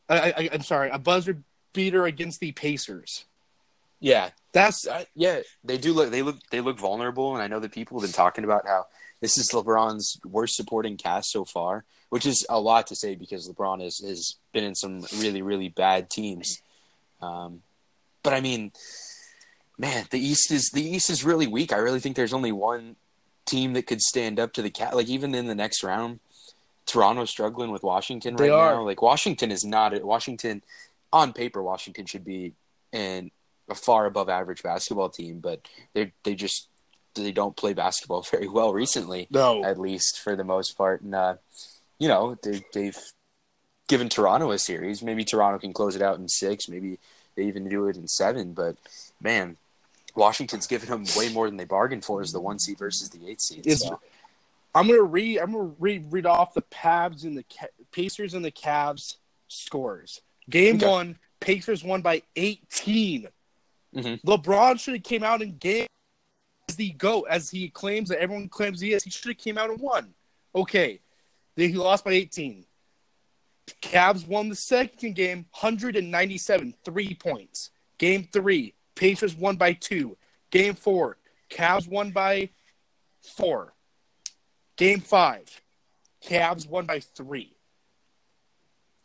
[0.07, 1.43] I, I, I'm sorry, a buzzer
[1.73, 3.25] beater against the Pacers.
[3.99, 6.11] Yeah, That's Uh, yeah, they do look.
[6.11, 6.37] They look.
[6.51, 8.85] They look vulnerable, and I know that people have been talking about how
[9.19, 13.49] this is LeBron's worst supporting cast so far, which is a lot to say because
[13.49, 16.61] LeBron has has been in some really really bad teams.
[17.21, 17.61] Um,
[18.23, 18.71] but I mean,
[19.77, 21.73] man, the East is the East is really weak.
[21.73, 22.95] I really think there's only one
[23.45, 24.95] team that could stand up to the cat.
[24.95, 26.19] Like even in the next round,
[26.85, 28.83] Toronto's struggling with Washington right now.
[28.83, 29.99] Like Washington is not.
[30.03, 30.61] Washington,
[31.11, 32.53] on paper, Washington should be
[32.91, 33.31] in
[33.69, 35.61] a far above average basketball team, but
[35.93, 36.67] they they just
[37.23, 39.63] they don't play basketball very well recently, no.
[39.63, 41.01] at least for the most part.
[41.01, 41.35] And uh,
[41.99, 42.97] you know they, they've
[43.87, 45.01] given Toronto a series.
[45.01, 46.67] Maybe Toronto can close it out in six.
[46.67, 46.99] Maybe
[47.35, 48.53] they even do it in seven.
[48.53, 48.75] But
[49.21, 49.57] man,
[50.15, 53.27] Washington's given them way more than they bargained for as the one seed versus the
[53.29, 53.69] eight seed.
[53.77, 53.99] So.
[54.75, 55.39] I'm gonna read.
[55.39, 59.15] I'm gonna read read off the Pabs and the Ca- Pacers and the Cavs
[59.47, 60.21] scores.
[60.49, 60.87] Game Okay.
[60.87, 63.27] one, Pacers won by 18.
[63.95, 64.21] Mhm.
[64.23, 65.87] LeBron should have came out in game
[66.77, 69.03] the goat, as he claims that everyone claims he is.
[69.03, 70.13] He should have came out and won.
[70.55, 71.01] Okay,
[71.55, 72.65] then he lost by 18.
[73.81, 77.71] Cavs won the second game, 197, three points.
[77.97, 80.15] Game three, Pacers won by two.
[80.51, 81.17] Game four,
[81.49, 82.49] Cavs won by
[83.21, 83.73] four.
[84.77, 85.61] Game five,
[86.25, 87.53] Cavs won by three.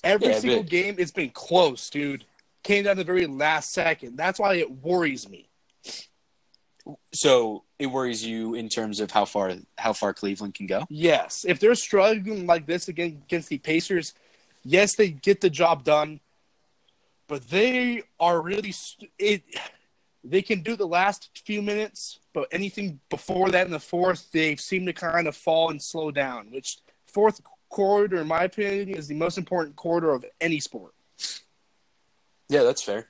[0.04, 2.24] Every Yeah, single game, it's been close, dude.
[2.62, 4.16] Came down to the very last second.
[4.16, 5.48] That's why it worries me.
[7.12, 10.85] So it worries you in terms of how far how far Cleveland can go.
[10.88, 14.14] Yes, if they're struggling like this again against the Pacers,
[14.64, 16.21] yes, they get the job done,
[17.29, 18.75] but they are really
[19.18, 19.42] it.
[20.25, 24.55] They can do the last few minutes, but anything before that in the fourth, they
[24.55, 26.49] seem to kind of fall and slow down.
[26.53, 30.95] Which fourth quarter, in my opinion, is the most important quarter of any sport.
[32.49, 33.09] Yeah, that's fair.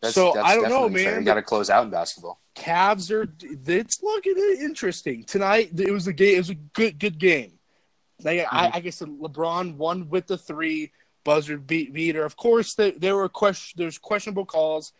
[0.00, 1.12] That's, So, that's I don't know, fair.
[1.12, 2.38] man, You got to close out in basketball.
[2.54, 5.70] Cavs are it's looking interesting tonight.
[5.78, 6.34] It was a game.
[6.34, 7.58] It was a good good game.
[8.22, 8.76] Like, I, mm-hmm.
[8.76, 10.92] I guess LeBron won with the three
[11.24, 12.24] buzzer beat beater.
[12.24, 13.78] Of course, there, there were question.
[13.78, 14.92] There's questionable calls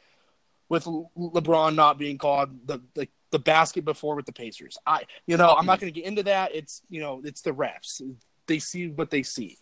[0.68, 4.78] with LeBron not being called the, the the basket before with the Pacers.
[4.86, 5.82] I you know I'm not mm-hmm.
[5.82, 6.54] going to get into that.
[6.54, 8.00] It's you know it's the refs.
[8.46, 9.58] They see what they see.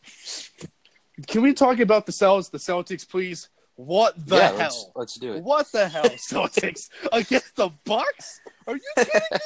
[1.26, 2.50] Can we talk about the Celtics?
[2.50, 3.48] The Celtics, please.
[3.86, 4.58] What the yeah, hell?
[4.58, 5.42] let's, let's do it.
[5.42, 8.42] What the hell, Celtics against the Bucks?
[8.66, 9.38] Are you kidding me,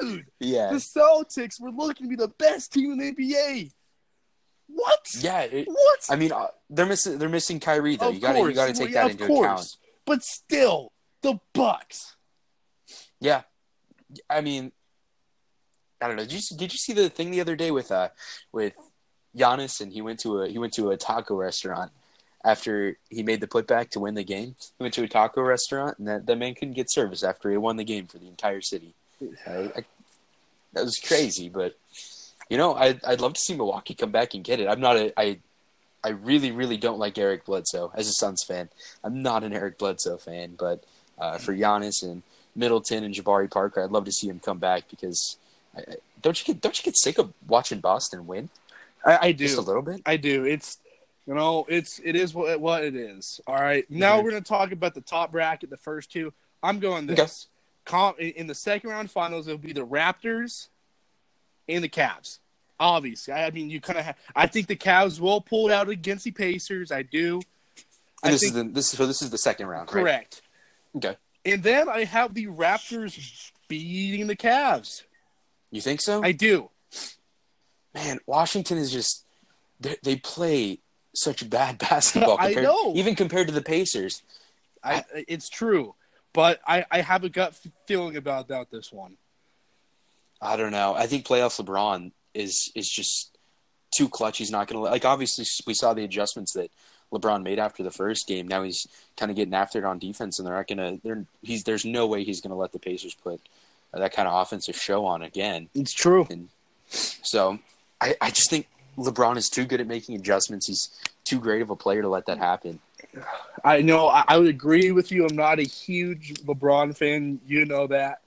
[0.00, 0.26] dude?
[0.40, 3.70] Yeah, The Celtics were looking to be the best team in the NBA.
[4.68, 5.06] What?
[5.20, 5.42] yeah.
[5.42, 6.06] It, What?
[6.08, 8.08] I mean, uh, they're missing they're missing Kyrie though.
[8.08, 9.44] Of you got to you got to take that of into course.
[9.46, 9.76] account.
[10.06, 12.16] But still, the Bucks.
[13.20, 13.42] Yeah,
[14.30, 14.72] I mean,
[16.00, 16.24] I don't know.
[16.24, 18.08] Did you did you see the thing the other day with uh
[18.52, 18.72] with
[19.36, 21.92] Giannis and he went to a he went to a taco restaurant
[22.44, 24.56] after he made the putback to win the game.
[24.78, 27.56] He went to a taco restaurant and that, that man couldn't get service after he
[27.56, 28.94] won the game for the entire city.
[29.46, 29.84] I, I,
[30.72, 31.78] that was crazy, but
[32.50, 34.68] you know, I I'd love to see Milwaukee come back and get it.
[34.68, 35.38] I'm not a I
[36.02, 38.68] I really really don't like Eric Bledsoe as a Suns fan.
[39.04, 40.82] I'm not an Eric Bledsoe fan, but
[41.18, 42.22] uh, for Giannis and
[42.56, 45.36] Middleton and Jabari Parker, I'd love to see him come back because
[45.76, 48.48] I, I- don't you get don't you get sick of watching Boston win
[49.04, 50.00] I, I just a little bit?
[50.06, 50.44] I do.
[50.44, 50.78] It's
[51.26, 53.40] you know, it's it is what what it is.
[53.46, 53.88] All right.
[53.90, 54.24] Now Mhm.
[54.24, 56.32] we're gonna talk about the top bracket, the first two.
[56.62, 57.48] I'm going this.
[57.84, 60.68] Com- in the second round finals, it'll be the Raptors
[61.68, 62.38] and the Cavs.
[62.78, 64.04] Obviously, I, mean, you kind of.
[64.04, 66.92] Ha- I think the Cavs will pull it out against the Pacers.
[66.92, 67.40] I do.
[68.22, 70.00] I this think is the this so this is the second round, right?
[70.02, 70.42] correct.
[70.96, 71.16] Okay.
[71.44, 75.02] And then I have the Raptors beating the Cavs.
[75.72, 76.22] You think so?
[76.22, 76.70] I do.
[77.94, 79.24] Man, Washington is just
[79.80, 80.78] they, they play
[81.14, 82.36] such bad basketball.
[82.38, 82.92] I know.
[82.94, 84.22] even compared to the Pacers.
[84.84, 85.94] I, it's true,
[86.32, 89.16] but I, I have a gut feeling about about this one.
[90.40, 90.94] I don't know.
[90.94, 93.36] I think playoff LeBron is is just
[93.96, 94.38] too clutch.
[94.38, 95.04] He's not going to like.
[95.04, 96.70] Obviously, we saw the adjustments that
[97.12, 98.48] LeBron made after the first game.
[98.48, 101.00] Now he's kind of getting after it on defense, and they're not going to.
[101.04, 103.40] They're he's there's no way he's going to let the Pacers put
[103.92, 105.68] that kind of offensive show on again.
[105.74, 106.26] It's true.
[106.30, 106.48] And
[106.88, 107.58] so
[108.00, 108.66] I I just think
[108.98, 110.66] LeBron is too good at making adjustments.
[110.66, 110.90] He's
[111.24, 112.80] too great of a player to let that happen.
[113.64, 114.08] I know.
[114.08, 115.26] I, I would agree with you.
[115.26, 117.40] I'm not a huge LeBron fan.
[117.46, 118.20] You know that.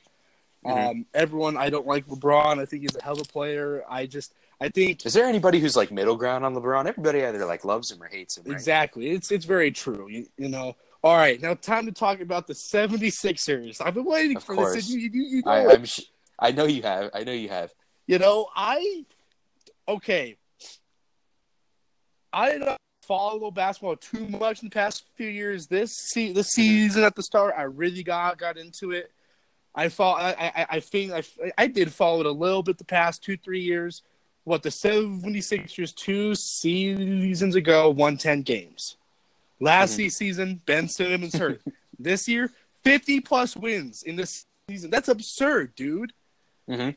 [0.65, 0.89] Mhm.
[0.89, 2.59] Um, everyone, I don't like LeBron.
[2.59, 3.83] I think he's a hell of a player.
[3.89, 6.87] I just, I think Is there anybody who's like middle ground on LeBron?
[6.87, 8.45] Everybody either like loves him or hates him.
[8.45, 8.53] Right?
[8.53, 9.11] exactly.
[9.11, 10.07] It's it's very true.
[10.09, 10.75] You, you know.
[11.03, 13.79] All right, now time to talk about the 76ers.
[13.79, 14.73] I've been waiting Of for course.
[14.73, 14.89] this.
[14.89, 15.71] You, you, know, I.
[15.73, 15.85] I'm.
[15.85, 16.01] Sh-
[16.39, 17.11] I know you have.
[17.13, 17.71] I know you have.
[18.07, 19.05] you know, I
[19.87, 20.37] okay.
[22.35, 25.67] I did not follow basketball too much in the past few years.
[25.67, 29.11] This se- this season at the start, I really got got into it.
[29.73, 30.17] I follow.
[30.17, 31.23] I I, I think I,
[31.57, 34.03] I did follow it a little bit the past two three years.
[34.43, 38.97] What the 76ers two seasons ago won ten games.
[39.59, 40.11] Last Mhm.
[40.11, 41.61] season, Ben Simmons hurt.
[41.99, 42.51] this year,
[42.83, 44.89] fifty plus wins in this season.
[44.91, 46.11] That's absurd, dude.
[46.67, 46.89] hmm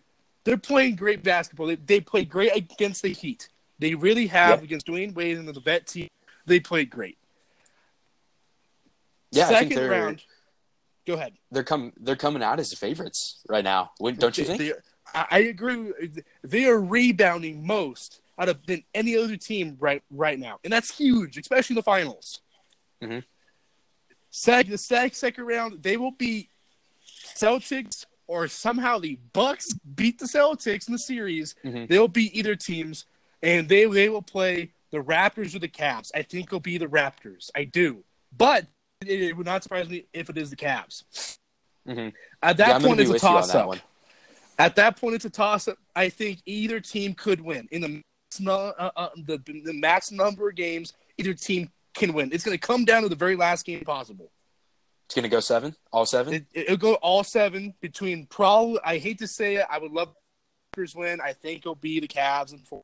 [0.44, 1.66] They're playing great basketball.
[1.68, 3.48] They, they play great against the Heat.
[3.78, 6.08] They really have against Dwyane Wade and the vet team.
[6.46, 7.18] They played great.
[9.30, 10.22] Yeah, I Second think they're round.
[11.06, 11.34] Go ahead.
[11.50, 13.92] they're come they're coming out as favorites right now.
[14.00, 14.58] Wouldn't- Don't you think?
[14.58, 14.72] they-
[15.14, 15.90] I agree.
[16.42, 20.96] They are rebounding most out of than any other team right right now, and that's
[20.96, 22.40] huge, especially in the finals.
[23.02, 23.24] Mhm.
[24.30, 26.50] Sec, the sec, second round, they will beat
[27.34, 31.54] Celtics or somehow the Bucks beat the Celtics in the series.
[31.64, 31.88] Mhm.
[31.88, 33.06] They'll beat either teams,
[33.42, 36.10] and they they will play the Raptors or the Cavs.
[36.14, 37.50] I think it'll be the Raptors.
[37.54, 38.04] I do,
[38.36, 38.66] but
[39.00, 41.04] it, it would not surprise me if it is the Cavs.
[41.86, 42.12] Mhm.
[42.42, 43.76] At that Yeah, point, it's a toss up.
[44.58, 45.78] At that point, it's a toss up.
[45.94, 48.04] I think either team could win in the max
[48.46, 50.92] uh, uh, the, the max number of games.
[51.16, 52.30] Either team can win.
[52.32, 54.30] It's going to come down to the very last game possible.
[55.06, 56.34] It's gonna go seven, all seven.
[56.34, 58.78] It, it'll go all seven between probably.
[58.84, 59.64] I hate to say it.
[59.70, 60.12] I would love
[60.76, 61.18] Raptors win.
[61.22, 62.82] I think it'll be the Cavs and four.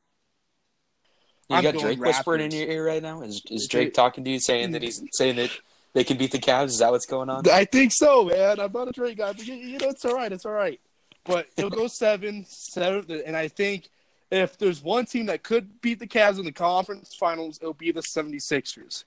[1.49, 3.21] You I'm got going Drake whispering in your ear right now.
[3.21, 5.51] Is is Drake- talking to you, saying that he's saying that
[5.93, 6.65] they can beat the Cavs?
[6.65, 7.47] Is that what's going on?
[7.49, 8.59] I think so, man.
[8.59, 10.31] I'm not a Drake guy, but you, you know it's all right.
[10.31, 10.79] It's all right.
[11.23, 13.89] But it'll go seven, seven, and I think
[14.31, 17.91] if there's one team that could beat the Cavs in the conference finals, it'll be
[17.91, 19.03] the 76ers.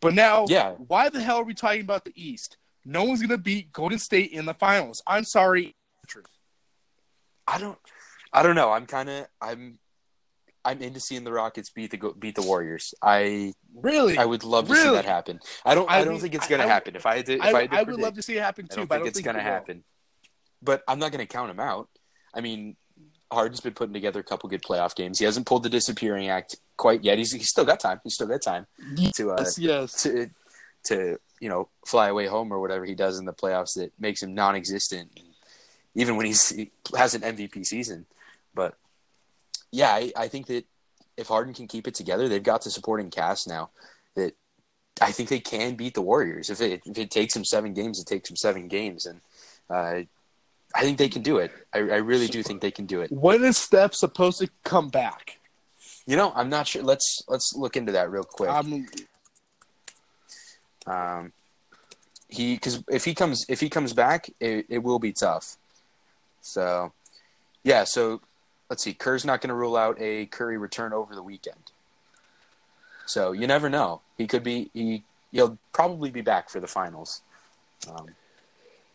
[0.00, 0.72] But now, Yeah.
[0.72, 2.56] why the hell are we talking about the East?
[2.84, 5.02] No one's gonna beat Golden State in the finals.
[5.06, 5.74] I'm sorry.
[7.46, 7.78] I don't.
[8.32, 8.70] I don't know.
[8.70, 9.26] I'm kind of.
[9.40, 9.78] I'm.
[10.64, 12.94] I'm into seeing the Rockets beat the beat the Warriors.
[13.02, 14.16] I Really?
[14.18, 15.40] I would love to see that happen.
[15.64, 15.90] I don't.
[15.90, 16.96] I, I don't mean, think it's gonna I- happen.
[16.96, 18.74] If I to, if I, I, to I would love to see it happen I
[18.74, 19.84] too, don't but I think don't it's think gonna happen.
[20.62, 21.88] But I'm not gonna count him out.
[22.32, 22.76] I mean,
[23.32, 25.18] Harden's been putting together a couple good playoff games.
[25.18, 27.18] He hasn't pulled the disappearing act quite yet.
[27.18, 28.00] He's he's still got time.
[28.04, 28.66] He's still got time
[29.16, 30.02] to uh, Yes, yes.
[30.04, 30.30] to
[30.84, 34.22] to you know fly away home or whatever he does in the playoffs that makes
[34.22, 35.10] him non-existent,
[35.94, 38.06] even when he's he has an MVP season.
[39.74, 40.64] Yeah, I, I think that
[41.16, 43.70] if Harden can keep it together, they've got the supporting cast now
[44.14, 44.34] that
[45.00, 46.48] I think they can beat the Warriors.
[46.48, 49.20] If it if it takes them seven games, it takes them seven games, and
[49.68, 50.06] uh,
[50.74, 51.50] I think they can do it.
[51.72, 53.10] I, I really do think they can do it.
[53.10, 55.38] When is Steph supposed to come back?
[56.06, 56.82] You know, I'm not sure.
[56.84, 58.50] Let's let's look into that real quick.
[58.50, 58.86] Um,
[60.86, 61.32] Um,
[62.28, 65.56] he because if he comes if he comes back, it, it will be tough.
[66.42, 66.92] So,
[67.64, 67.84] yeah.
[67.84, 68.20] So
[68.74, 68.92] let's see.
[68.92, 71.70] Kerr's not going to rule out a Curry return over the weekend.
[73.06, 74.00] So you never know.
[74.18, 77.22] He could be he he'll probably be back for the finals.
[77.88, 78.14] Um, are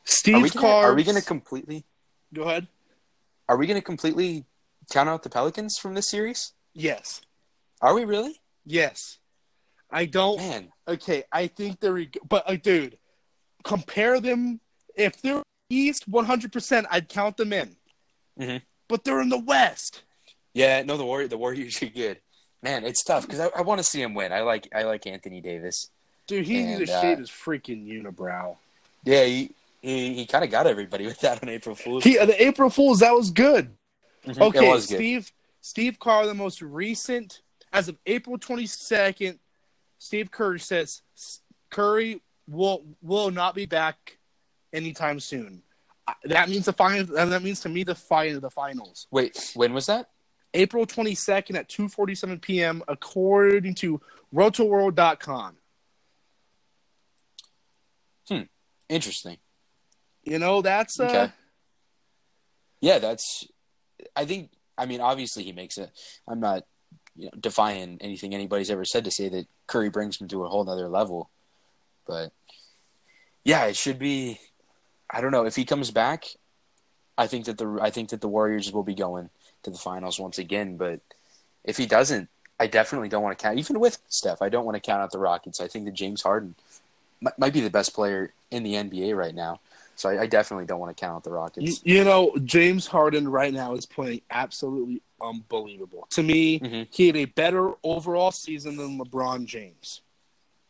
[0.03, 1.85] Steve we gonna, are we going to completely
[2.33, 2.67] go ahead?
[3.47, 4.43] are we going to completely
[4.91, 6.51] count out the Pelicans from this series?
[6.73, 7.21] Yes,
[7.81, 8.41] Are we really?
[8.65, 9.17] yes.
[9.89, 10.37] I don't.
[10.37, 12.97] Man, Okay, I think they're, but uh, dude,
[13.63, 14.59] compare them.
[14.95, 17.75] If they're East, one hundred percent, I'd count them in.
[18.37, 18.61] Mhm.
[18.89, 20.01] But they're in the West.
[20.53, 22.19] Yeah, no, the Warrior, the Warriors are good.
[22.61, 24.33] Man, it's tough because I, I want to see him win.
[24.33, 25.89] I like I like Anthony Davis.
[26.27, 28.57] Dude, he And, needs to uh, shave his freaking unibrow.
[29.05, 32.03] Yeah, he he, he kind of got everybody with that on April Fool's.
[32.03, 33.71] He, the April Fools, that was good.
[34.25, 34.95] Mhm, Okay, was good.
[34.97, 39.39] Steve Steve Kerr, the most recent as of April twenty second.
[39.99, 41.01] Steve Curry says
[41.69, 44.17] Curry will will not be back
[44.73, 45.61] anytime soon.
[46.25, 47.05] That means the final.
[47.05, 49.07] That means to me the of the finals.
[49.11, 50.09] Wait, when was that?
[50.53, 52.83] April 22nd at 2:47 p.m.
[52.87, 54.01] according to
[54.33, 55.57] rotoworld.com.
[58.27, 58.41] Hmm.
[58.87, 59.37] Interesting.
[60.23, 61.31] You know, that's uh Okay.
[62.81, 63.47] Yeah, that's.
[64.15, 65.91] I think I mean, obviously he makes it.
[66.27, 66.63] I'm not
[67.15, 70.47] you know, defying anything anybody's ever said to say that Curry brings him to a
[70.47, 71.29] whole nother level.
[72.07, 72.31] But
[73.43, 74.39] yeah, it should be.
[75.09, 76.25] I don't know if he comes back.
[77.17, 79.29] I think that the I think that the Warriors will be going
[79.63, 80.77] to the finals once again.
[80.77, 81.01] But
[81.63, 83.59] if he doesn't, I definitely don't want to count.
[83.59, 85.59] Even with Steph, I don't want to count out the Rockets.
[85.59, 86.55] I think that James Harden
[87.21, 89.59] might, might be the best player in the NBA right now.
[89.95, 91.81] So I, I definitely don't want to count out the Rockets.
[91.83, 96.07] You, you, know, James Harden right now is playing absolutely unbelievable.
[96.11, 96.83] To me, mm-hmm.
[96.89, 100.01] he had a better overall season than LeBron James.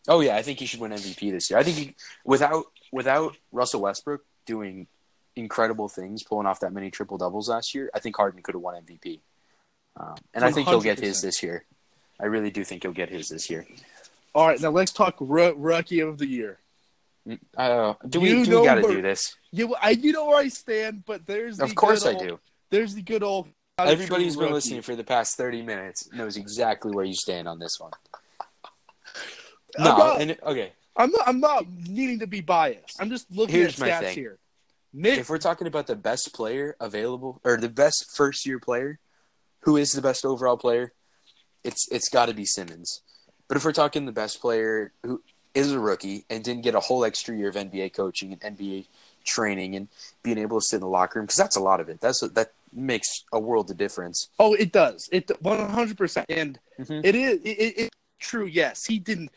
[0.08, 1.60] Oh yeah, I think he should win MVP this year.
[1.60, 4.88] I think he, without without Russell Westbrook doing
[5.36, 8.62] incredible things, pulling off that many triple doubles last year, I think Harden could have
[8.64, 9.20] won MVP.
[9.96, 10.48] Um, and 100%.
[10.48, 11.66] I think he'll get his this year.
[12.20, 13.68] I really do think he'll get his this year.
[14.34, 16.58] All right, now let's talk r- rookie of the year.
[17.56, 19.36] Uh, do we, do we got to do this?
[19.52, 22.40] You, I, you know where I stand, but there's of course I do.
[22.72, 23.50] There's the good old.
[23.78, 24.54] Everybody who's been rookie.
[24.54, 27.92] listening for the past thirty minutes knows exactly where you stand on this one.
[29.78, 30.74] No, and, okay.
[31.00, 31.28] I'm not.
[31.28, 33.02] I'm not needing to be biased.
[33.02, 34.38] I'm just looking Here's at stats here.
[34.92, 39.00] Nick, if we're talking about the best player available or the best first year player,
[39.62, 40.94] who is the best overall player?
[41.64, 43.02] It's it's got to be Simmons.
[43.48, 45.22] But if we're talking the best player who
[45.54, 48.86] is a rookie and didn't get a whole extra year of NBA coaching and NBA
[49.26, 49.88] training and
[50.22, 52.02] being able to sit in the locker room because that's a lot of it.
[52.02, 54.30] That's a, that makes a world of difference.
[54.38, 55.10] Oh, it does.
[55.12, 57.02] It one hundred percent, and mm-hmm.
[57.04, 58.46] it is it, it, true.
[58.46, 59.32] Yes, he didn't.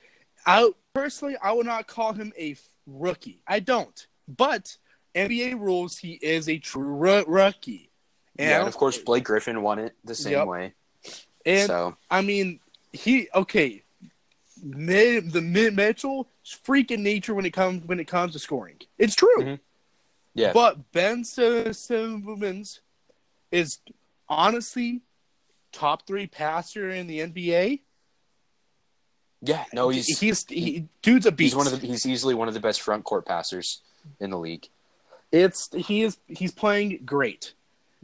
[0.44, 3.42] I personally, I would not call him a rookie.
[3.46, 4.06] I don't.
[4.28, 4.76] But
[5.14, 7.90] NBA rules, he is a true r- rookie.
[8.38, 10.46] And, yeah, and of course Blake Griffin won it the same yep.
[10.46, 10.74] way.
[11.44, 12.60] And so I mean,
[12.92, 13.82] he okay
[14.62, 18.76] mid, the mid Mitchell freaking nature when it comes when it comes to scoring.
[18.98, 19.38] It's true.
[19.38, 19.54] Mm-hmm.
[20.34, 20.52] Yeah.
[20.52, 22.80] But Ben Simmons
[23.50, 23.78] is
[24.28, 25.02] honestly
[25.72, 27.80] top three passer in the NBA.
[29.42, 31.52] Yeah, no, he's he's he, dude's a beast.
[31.52, 33.82] He's one of the he's easily one of the best front court passers
[34.20, 34.68] in the league.
[35.32, 37.54] It's he is he's playing great.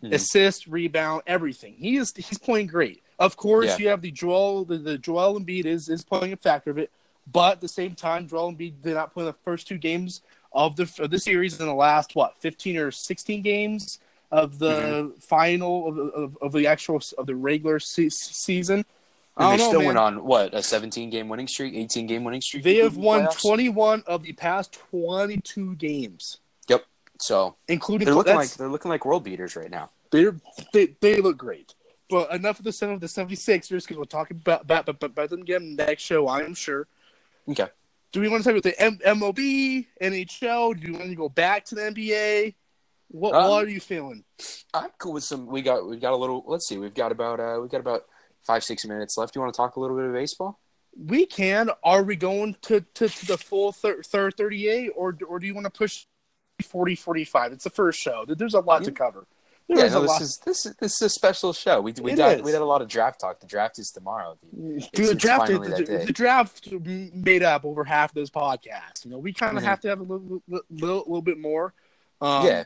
[0.03, 0.14] Mm-hmm.
[0.14, 1.74] Assist, rebound, everything.
[1.74, 3.03] He is he's playing great.
[3.18, 3.77] Of course, yeah.
[3.79, 6.90] you have the Joel the, the Joel Embiid is is playing a factor of it,
[7.31, 10.22] but at the same time, Joel Embiid did not play the first two games
[10.53, 13.98] of the of the series in the last what fifteen or sixteen games
[14.31, 15.18] of the mm-hmm.
[15.20, 18.85] final of, of, of, the actual of the regular se- season.
[19.38, 19.87] And they know, still man.
[19.87, 22.64] went on what a 17 game winning streak, 18 game winning streak.
[22.64, 23.40] They have won playoffs?
[23.40, 26.38] 21 of the past 22 games.
[26.68, 26.85] Yep.
[27.20, 29.90] So including they're looking like they're looking like world beaters right now.
[30.11, 30.37] They're
[30.72, 31.74] they, they look great.
[32.11, 35.31] But enough of the seven of the 76ers because we'll talk about, about, about, about
[35.31, 36.88] them again next show, I'm sure.
[37.48, 37.68] Okay.
[38.12, 40.81] Do we want to talk about the M- MLB, NHL?
[40.81, 42.55] Do you want to go back to the NBA?
[43.09, 44.24] What, um, what are you feeling?
[44.72, 45.46] I'm cool with some.
[45.46, 46.44] We got we got a little.
[46.46, 46.79] Let's see.
[46.79, 48.05] We've got about uh we've got about
[48.48, 49.34] five six minutes left.
[49.34, 50.58] Do you want to talk a little bit of baseball?
[50.96, 51.70] We can.
[51.84, 55.54] Are we going to, to, to the full third thir- 38 or or do you
[55.54, 56.06] want to push
[56.62, 57.52] 40 45?
[57.52, 58.24] It's the first show.
[58.26, 58.87] There's a lot yeah.
[58.87, 59.26] to cover.
[59.68, 60.22] There yeah, no, this lot.
[60.22, 61.82] is this is this is a special show.
[61.82, 63.38] We we got, we had a lot of draft talk.
[63.38, 64.38] The draft is tomorrow.
[64.50, 69.04] Dude, the draft the, the, draft made up over half of those podcasts.
[69.04, 69.68] You know, we kind of mm-hmm.
[69.68, 71.74] have to have a little, little little bit more.
[72.22, 72.64] Um, yeah,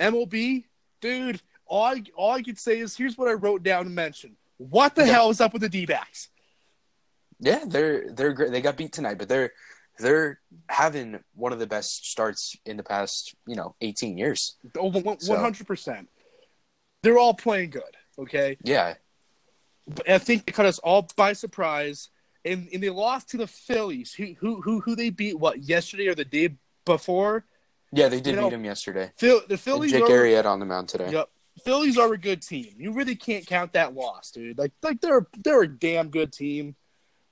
[0.00, 0.64] MLB,
[1.02, 1.42] dude.
[1.66, 4.36] All I, all I could say is here's what I wrote down to mention.
[4.60, 5.12] What the yeah.
[5.12, 6.28] hell is up with the D backs?
[7.38, 8.52] Yeah, they're they're great.
[8.52, 9.52] They got beat tonight, but they're
[9.98, 14.56] they're having one of the best starts in the past, you know, 18 years.
[14.78, 16.06] Oh, 100%
[17.02, 17.96] they're all playing good.
[18.18, 18.56] Okay.
[18.62, 18.94] Yeah.
[19.86, 22.10] But I think they caught us all by surprise,
[22.44, 26.08] and, and they lost to the Phillies, who who who who they beat what yesterday
[26.08, 27.44] or the day before.
[27.92, 29.10] Yeah, they did you beat know, them yesterday.
[29.16, 29.92] Phil, the Phillies.
[29.92, 31.10] And Jake are, Arrieta on the mound today.
[31.10, 31.28] Yep.
[31.64, 32.74] Phillies are a good team.
[32.78, 34.58] You really can't count that loss, dude.
[34.58, 36.76] Like like they're they're a damn good team.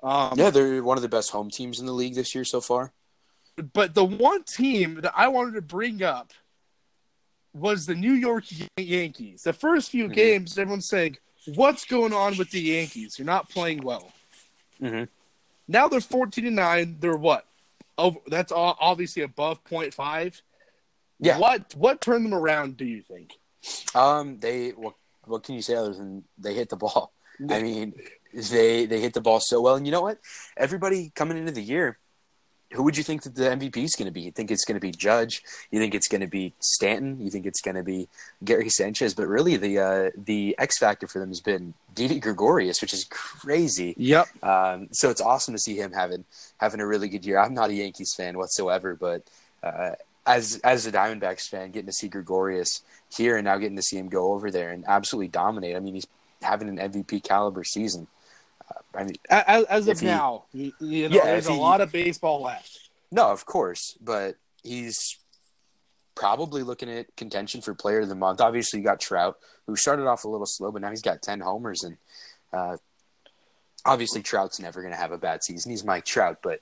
[0.02, 2.60] Um, yeah, they're one of the best home teams in the league this year so
[2.60, 2.92] far.
[3.72, 6.32] But the one team that I wanted to bring up
[7.52, 8.44] was the New York
[8.76, 9.42] Yankees.
[9.42, 10.12] The first few mm-hmm.
[10.12, 11.16] games, everyone's saying,
[11.54, 13.18] "What's going on with the Yankees?
[13.18, 14.12] You're not playing well."
[14.80, 15.04] Mm-hmm.
[15.66, 16.96] Now they're 14 to nine.
[17.00, 17.46] They're what?
[17.96, 20.40] Oh, that's obviously above 0.5.
[21.18, 21.38] Yeah.
[21.38, 22.76] What what turned them around?
[22.76, 23.37] Do you think?
[23.94, 24.94] Um, they what
[25.24, 27.12] what can you say other than they hit the ball?
[27.50, 27.94] I mean,
[28.32, 30.18] they they hit the ball so well, and you know what?
[30.56, 31.98] Everybody coming into the year
[32.72, 34.22] who would you think that the MVP is going to be?
[34.22, 35.42] You think it's going to be Judge?
[35.70, 37.18] You think it's going to be Stanton?
[37.20, 38.08] You think it's going to be
[38.44, 39.14] Gary Sanchez?
[39.14, 43.04] But really, the uh, the X factor for them has been Didi Gregorius, which is
[43.04, 43.94] crazy.
[43.96, 44.44] Yep.
[44.44, 46.24] Um, so it's awesome to see him having
[46.58, 47.38] having a really good year.
[47.38, 49.22] I'm not a Yankees fan whatsoever, but
[49.62, 49.92] uh,
[50.28, 52.82] as as a Diamondbacks fan, getting to see Gregorius
[53.16, 55.74] here and now getting to see him go over there and absolutely dominate.
[55.74, 56.06] I mean, he's
[56.42, 58.06] having an MVP caliber season.
[58.70, 61.80] Uh, I mean, As, as of he- now, you, know, Yeah, there's a he- lot
[61.80, 62.90] of baseball left.
[63.10, 65.16] no, of course, but he's
[66.14, 68.40] probably looking at contention for player of the month.
[68.40, 71.40] Obviously, you got Trout, who started off a little slow, but now he's got 10
[71.40, 71.84] homers.
[71.84, 71.96] And
[72.52, 72.76] uh,
[73.86, 75.70] obviously, Trout's never going to have a bad season.
[75.70, 76.38] He's Mike Trout.
[76.42, 76.60] But,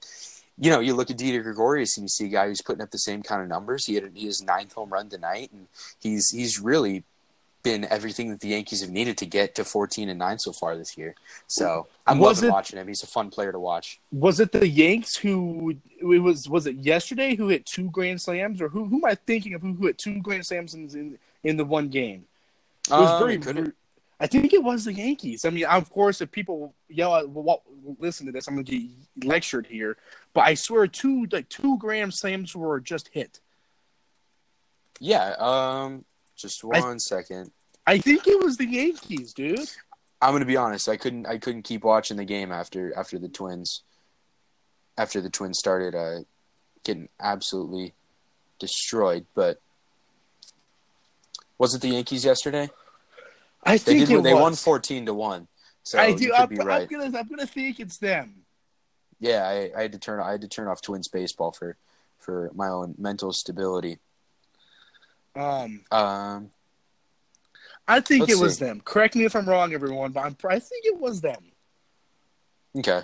[0.59, 2.91] you know, you look at Didi Gregorius and you see a guy who's putting up
[2.91, 3.87] the same kind of numbers.
[3.87, 5.67] He had his ninth home run tonight, and
[6.01, 7.05] he's he's really
[7.63, 10.77] been everything that the Yankees have needed to get to 14 and 9 so far
[10.77, 11.17] this year.
[11.49, 12.87] So I'm Was loving it- watching him.
[12.87, 13.99] He's a fun player to watch.
[14.13, 16.49] Was it the Yanks who it was?
[16.49, 18.85] Was it yesterday who hit two grand slams, or who?
[18.87, 19.63] Who am I thinking of?
[19.63, 22.25] Who, who hit two grand slams in, in in the one game?
[22.89, 23.39] It was Um, very.
[23.39, 23.73] could've-
[24.19, 25.45] I think it was the Yankees.
[25.45, 27.63] I mean, of course, if people yell at, well,
[27.99, 29.99] listen to this, I'm going to get lectured here.
[30.37, 33.41] But I swear, two like two grand slams were just hit.
[35.01, 36.05] Yeah, um,
[36.37, 37.53] just I- one second.
[37.87, 39.61] I think it was the Yankees, dude.
[40.21, 40.91] I'm gonna be honest.
[40.91, 41.25] I couldn't.
[41.27, 43.83] I couldn't keep watching the game after after the Twins.
[44.99, 46.25] After the Twins started uh,
[46.85, 47.95] getting absolutely
[48.59, 49.59] destroyed, but
[51.57, 52.69] was it the Yankees yesterday?
[53.63, 54.19] I They think did.
[54.19, 54.43] it They was.
[54.43, 55.49] won fourteen to one.
[55.83, 56.31] So I do.
[56.35, 57.19] I'm, be I'm gonna.
[57.19, 58.43] I'm gonna think it's them.
[59.19, 60.21] Yeah, I, I had to turn.
[60.21, 61.77] I had to turn off Twins baseball for
[62.19, 63.99] for my own mental stability.
[65.35, 66.51] Um, Um,
[67.87, 68.81] I think it was them.
[68.85, 71.53] Correct me if I'm wrong, everyone, but I'm, I think it was them.
[72.79, 73.03] okay.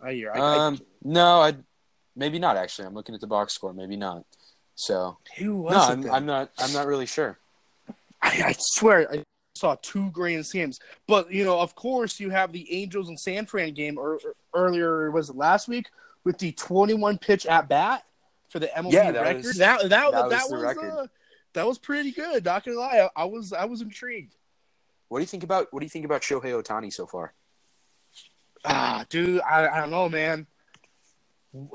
[0.00, 0.32] I hear.
[0.32, 1.54] I, I, Um, no, I
[2.14, 2.56] maybe not.
[2.56, 3.72] Actually, I'm looking at the box score.
[3.72, 4.24] Maybe not.
[4.76, 6.06] So who was no, it?
[6.08, 6.14] I'm.
[6.14, 6.50] I'm not.
[6.58, 7.38] I'm not really sure.
[8.22, 9.24] I, I swear I
[9.54, 10.80] saw two grand slams.
[11.06, 14.18] But you know, of course, you have the Angels and San Fran game or,
[14.52, 15.10] earlier.
[15.10, 15.86] Was it last week
[16.24, 18.04] with the 21 pitch at bat
[18.48, 19.44] for the MLB Yeah, that record?
[19.44, 20.90] was- that that that that, was was, the record.
[20.90, 21.06] uh,
[21.52, 22.44] that was pretty good.
[22.44, 24.34] Not gonna lie, I, I was I was intrigued.
[25.08, 27.32] What do you think about what do you think about Shohei Ohtani so far?
[28.64, 30.46] Ah, dude, I, I don't know, man.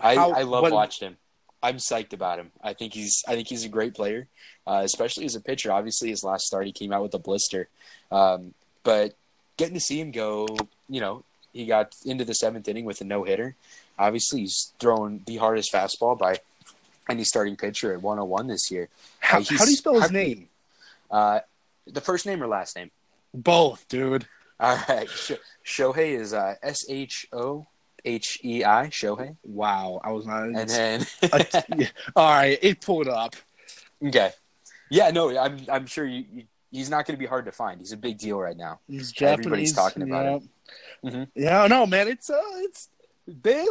[0.01, 1.17] I, How- I love what- watching him.
[1.61, 2.51] I'm psyched about him.
[2.63, 4.27] I think he's I think he's a great player,
[4.65, 5.71] uh, especially as a pitcher.
[5.71, 7.67] Obviously, his last start he came out with a blister,
[8.11, 8.53] um,
[8.83, 9.13] but
[9.57, 10.47] getting to see him go,
[10.87, 13.55] you know, he got into the seventh inning with a no hitter.
[13.97, 16.37] Obviously, he's throwing the hardest fastball by
[17.09, 18.87] any starting pitcher at 101 this year.
[19.19, 20.47] How, Uh, how do you spell his how- name?
[21.11, 21.39] Uh,
[21.87, 22.91] the first name or last name?
[23.33, 24.27] Both, dude.
[24.59, 25.31] All right, Sh-
[25.65, 27.65] Shohei is uh, S H O
[28.05, 30.43] H E I Shohei, Wow, I was not.
[30.43, 31.05] and then
[31.77, 31.87] Yeah.
[32.15, 33.35] All right, it pulled up.
[34.03, 34.31] Okay.
[34.89, 37.79] Yeah, no, I'm I'm sure you, you he's not going to be hard to find.
[37.79, 38.79] He's a big deal right now.
[38.87, 39.45] He's Japanese.
[39.45, 40.31] Everybody's talking about yeah.
[40.31, 40.49] him.
[41.05, 41.27] Mhm.
[41.35, 42.89] Yeah, no, man, it's uh, it's
[43.27, 43.65] they.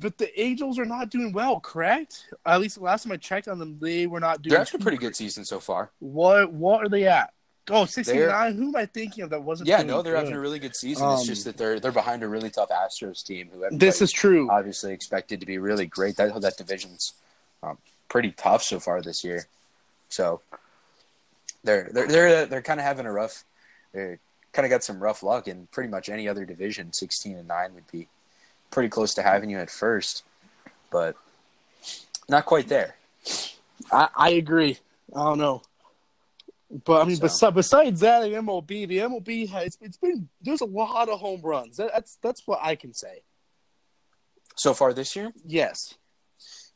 [0.00, 2.32] But the Angels are not doing well, correct?
[2.46, 4.50] At least the last time I checked on them, they were not doing.
[4.50, 5.90] They're having a pretty good season so far.
[5.98, 7.32] What What are they at?
[7.70, 8.18] Oh, 69?
[8.28, 9.68] They're- Who am I thinking of that wasn't?
[9.68, 10.18] Yeah, no, they're good?
[10.20, 11.06] having a really good season.
[11.06, 14.10] Um, it's just that they're they're behind a really tough Astros team who This is
[14.12, 14.48] true.
[14.50, 16.16] obviously expected to be really great.
[16.16, 17.12] That that division's
[17.62, 19.46] um, pretty tough so far this year.
[20.08, 20.40] So
[21.64, 23.44] they're they're they're they're kind of having a rough.
[23.92, 24.18] They're
[24.52, 26.92] kind of got some rough luck in pretty much any other division.
[26.92, 28.08] Sixteen and nine would be
[28.70, 30.22] pretty close to having you at first,
[30.90, 31.16] but
[32.28, 32.96] not quite there.
[33.92, 34.78] I, I agree.
[35.14, 35.62] I don't know.
[36.70, 40.60] But I mean, So- besi- besides that, the MLB, the MLB has it's been there's
[40.60, 41.76] a lot of home runs.
[41.78, 43.22] That, that's that's what I can say.
[44.56, 45.94] So far this year, Yes.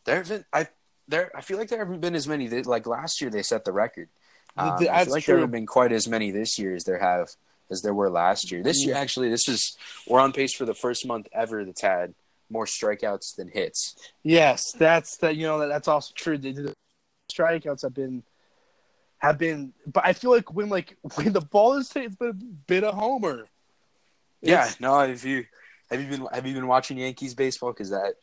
[0.04, 0.68] there have been I
[1.08, 2.46] there I feel like there haven't been as many.
[2.48, 4.08] that- Like last year, they set the record.
[4.56, 5.32] Um, I That's feel like true.
[5.34, 7.30] there haven't been quite as many this year as there have
[7.70, 8.62] as there were last year.
[8.62, 9.76] This year, actually, this is
[10.06, 12.14] we're on pace for the first month ever that's had
[12.50, 13.96] more strikeouts than hits.
[14.22, 15.36] Yes, that's that.
[15.36, 16.36] You know that that's also true.
[16.38, 16.74] The, the
[17.32, 18.22] strikeouts have been
[19.22, 22.28] have been, but I feel like when like when the ball is hit, it's been
[22.30, 23.46] a bit of homer.
[24.40, 24.98] Yeah, It's- no.
[24.98, 25.46] Have you
[25.90, 27.72] have you been have you been watching Yankees baseball?
[27.72, 28.14] Because that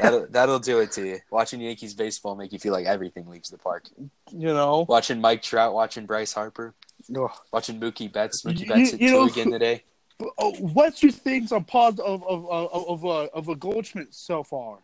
[0.00, 1.18] that'll, that'll do it to you.
[1.30, 3.84] Watching Yankees baseball make you feel like everything leaves the park.
[3.96, 4.84] you know.
[4.88, 6.74] Watching Mike Trout, watching Bryce Harper,
[7.16, 7.30] Ugh.
[7.52, 8.42] watching Mookie Betts.
[8.42, 9.84] Mookie You- Betts hit you two know- again today.
[10.36, 14.42] Oh, what's your things on pod of of of of, uh, of a Goldschmidt so
[14.42, 14.80] far?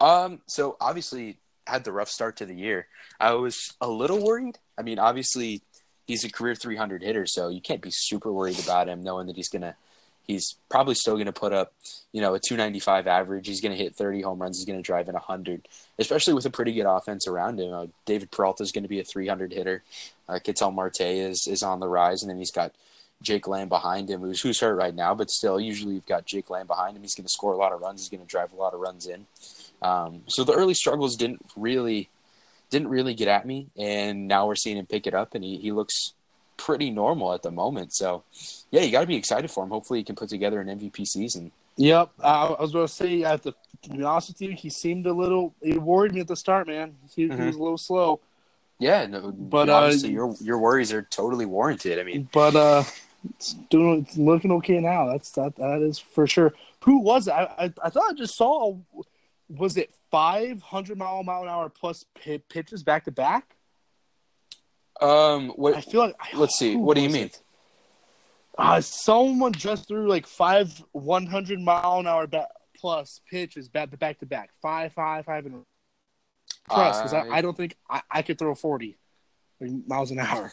[0.00, 2.86] Um, so obviously had the rough start to the year.
[3.18, 4.58] I was a little worried.
[4.80, 5.60] I mean, obviously
[6.06, 9.36] he's a career 300 hitter, so you can't be super worried about him knowing that
[9.36, 9.76] he's gonna.
[10.26, 11.72] He's probably still going to put up,
[12.12, 13.48] you know, a 295 average.
[13.48, 14.58] He's going to hit 30 home runs.
[14.58, 15.66] He's going to drive in 100,
[15.98, 17.74] especially with a pretty good offense around him.
[17.74, 19.82] Uh, David Peralta is going to be a 300 hitter.
[20.28, 22.72] Uh, Ketel Marte is is on the rise, and then he's got
[23.22, 26.48] Jake Lamb behind him, who's who's hurt right now, but still, usually you've got Jake
[26.48, 27.02] Lamb behind him.
[27.02, 28.00] He's going to score a lot of runs.
[28.00, 29.26] He's going to drive a lot of runs in.
[29.82, 32.08] Um, so the early struggles didn't really
[32.70, 35.58] didn't really get at me, and now we're seeing him pick it up, and he,
[35.58, 36.14] he looks
[36.56, 37.92] pretty normal at the moment.
[37.92, 38.22] So,
[38.70, 39.70] yeah, you got to be excited for him.
[39.70, 41.50] Hopefully, he can put together an MVP season.
[41.76, 43.54] Yep, uh, I was going to say, I have to
[43.90, 45.54] be honest with you, he seemed a little.
[45.62, 46.94] He worried me at the start, man.
[47.14, 47.38] He, Mhm.
[47.38, 48.20] he was a little slow,
[48.78, 51.98] Yeah, no, But, but uh, your your worries are totally warranted.
[51.98, 52.84] I mean, but uh,
[53.36, 55.06] it's doing it's looking okay now.
[55.06, 56.52] That's that that is for sure.
[56.84, 57.32] Who was it?
[57.32, 58.76] I I, I thought I just saw.
[59.50, 63.56] Was it five hundred mile mile an hour plus pi pitches back to back?
[65.00, 66.14] um, I feel like.
[66.34, 66.76] Let's see.
[66.76, 67.26] What do you mean?
[67.26, 67.42] it?
[68.58, 73.90] Uh, someone just threw like five one hundred mile an hour back plus pitches back
[73.90, 74.50] to back to back.
[74.60, 75.62] Five five five and
[76.68, 78.98] plus because I, I don't think I, I could throw forty
[79.60, 80.52] miles an hour.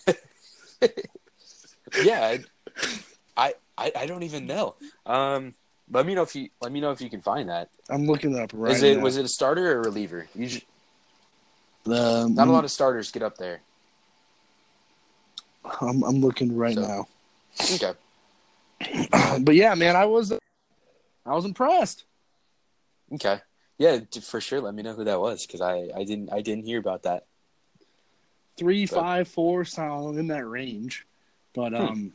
[2.04, 2.38] yeah,
[3.36, 4.76] I, I I don't even know.
[5.06, 5.54] Um,
[5.92, 7.70] let me know if you let me know if you can find that.
[7.90, 9.04] I'm looking it up right Is it now.
[9.04, 10.28] was it a starter or a reliever?
[10.36, 10.66] You just,
[11.86, 13.62] Um, not a lot of starters get up there.
[15.82, 17.08] I'm, I'm looking right So- now.
[17.76, 17.94] Okay.
[19.42, 22.04] but yeah, man, I was I was impressed.
[23.14, 23.40] Okay.
[23.80, 24.60] Yeah, for sure.
[24.62, 27.26] Let me know who that was because I, I didn't I didn't hear about that.
[28.58, 31.06] Three, But- five, four, sound in that range.
[31.54, 32.08] But Hmm.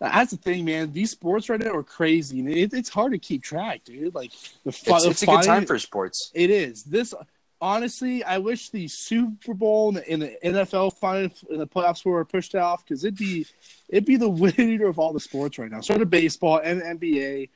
[0.00, 0.92] That's the thing, man.
[0.92, 4.14] These sports right now are crazy, and it, it's hard to keep track, dude.
[4.14, 4.32] Like
[4.64, 6.30] the, fi- It's, the a good time for sports.
[6.34, 7.14] It is this.
[7.62, 12.02] Honestly, I wish the Super Bowl and the, and the NFL final and the playoffs
[12.06, 13.46] were pushed off because it'd be
[13.90, 15.82] it'd be the winner of all the sports right now.
[15.82, 17.50] Sort of baseball and NBA.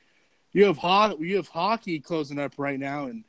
[0.53, 3.23] You have ho- you have hockey closing up right now, and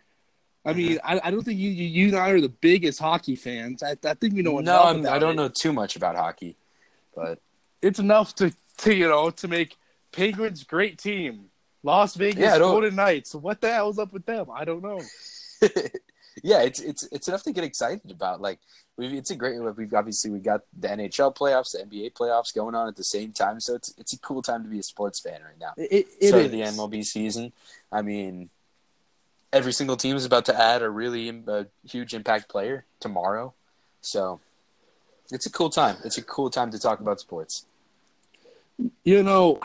[0.67, 1.07] I mean, mm-hmm.
[1.07, 3.83] I, I don't think you, you you and I are the biggest hockey fans.
[3.83, 4.85] I, I think we know No, enough.
[4.85, 5.37] I'm, about I don't it.
[5.37, 6.57] know too much about hockey,
[7.15, 7.41] but
[7.83, 9.77] It's enough to, to you know to make
[10.13, 11.47] Penguins great team.
[11.83, 13.35] Las Vegas Yeah, Golden Knights.
[13.35, 14.47] What the hell's up with them?
[14.53, 15.01] I don't know.
[16.43, 18.41] yeah, it's it's it's enough to get excited about.
[18.41, 18.59] Like
[18.97, 19.61] we've it's a great.
[19.61, 23.33] We've obviously we got the NHL playoffs, the NBA playoffs going on at the same
[23.33, 25.73] time, so it's it's a cool time to be a sports fan right now.
[25.77, 26.51] It, it Start is.
[26.51, 27.53] the MLB season.
[27.93, 28.51] I mean,
[29.53, 33.55] every single team is about to add a really a huge impact player tomorrow,
[34.01, 34.41] so
[35.31, 35.97] it's a cool time.
[36.05, 37.65] It's a cool time to talk about sports.
[39.05, 39.61] You know,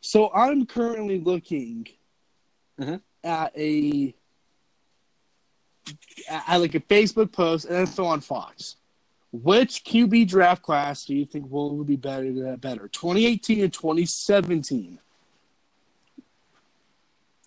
[0.00, 1.86] so I'm currently looking
[2.78, 3.00] Mhm.
[3.24, 4.14] at a
[6.28, 8.76] at like a Facebook post and info on Fox.
[9.32, 12.56] Which QB draft class do you think will be better?
[12.58, 14.98] Better, 2018 and 2017.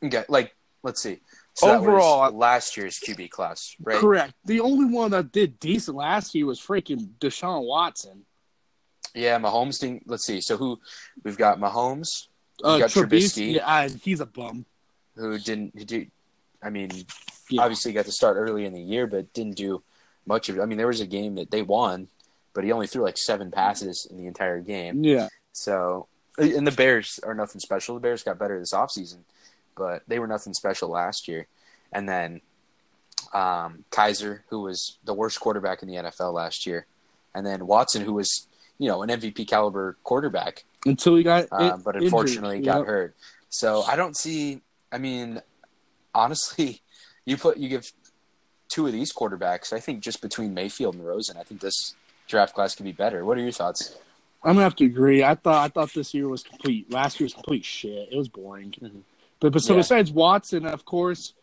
[0.03, 1.19] Okay, like let's see.
[1.53, 3.97] So Overall- last year's QB class, right?
[3.99, 4.33] Correct.
[4.45, 8.24] The only one that did decent last year was freaking Deshaun Watson.
[9.15, 9.79] Yeah, Mahomes.
[9.79, 10.41] Didn't, let's see.
[10.41, 10.79] So who
[11.23, 11.59] we've got?
[11.59, 12.27] Mahomes,
[12.63, 14.65] Uh, got Trubisky, yeah, I- he's a bum.
[15.15, 16.07] who didn't who do.
[16.61, 16.91] I mean,
[17.49, 17.61] Yeah.
[17.63, 19.81] obviously got to start early in the year, but didn't do
[20.25, 20.61] much of it.
[20.61, 22.07] I mean, there was a game that they won,
[22.53, 25.03] but he only threw like seven passes in the entire game.
[25.03, 26.07] Yeah, So,
[26.37, 27.95] and the Bears are nothing special.
[27.95, 29.19] The Bears got better this offseason,
[29.77, 31.47] but they were nothing special last year.
[31.93, 32.41] And then
[33.33, 36.85] um, Kizer, who was the worst quarterback in the NFL last year,
[37.33, 38.47] and then Watson, who was
[38.77, 42.03] you know an MVP caliber quarterback, until he got uh, in- but injured.
[42.03, 42.87] unfortunately got Yep.
[42.87, 43.15] hurt.
[43.49, 44.61] So I don't see.
[44.91, 45.41] I mean,
[46.13, 46.81] honestly,
[47.25, 47.85] you put you give
[48.69, 49.71] two of these quarterbacks.
[49.73, 51.95] I think just between Mayfield and Rosen, I think this
[52.27, 53.23] draft class could be better.
[53.25, 53.95] What are your thoughts?
[54.43, 55.23] I'm gonna have to agree.
[55.23, 56.91] I thought I thought this year was complete.
[56.91, 58.09] Last year was complete shit.
[58.11, 58.71] It was boring.
[58.81, 59.01] Mhm.
[59.39, 59.79] But but so Yeah.
[59.79, 61.33] besides Watson, of course,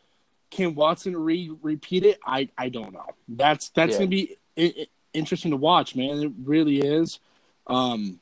[0.50, 2.20] can Watson re repeat it?
[2.26, 3.06] I I don't know.
[3.28, 3.98] That's that's Yeah.
[3.98, 6.22] gonna be I- I- interesting to watch, man.
[6.22, 7.18] It really is.
[7.66, 8.18] Um,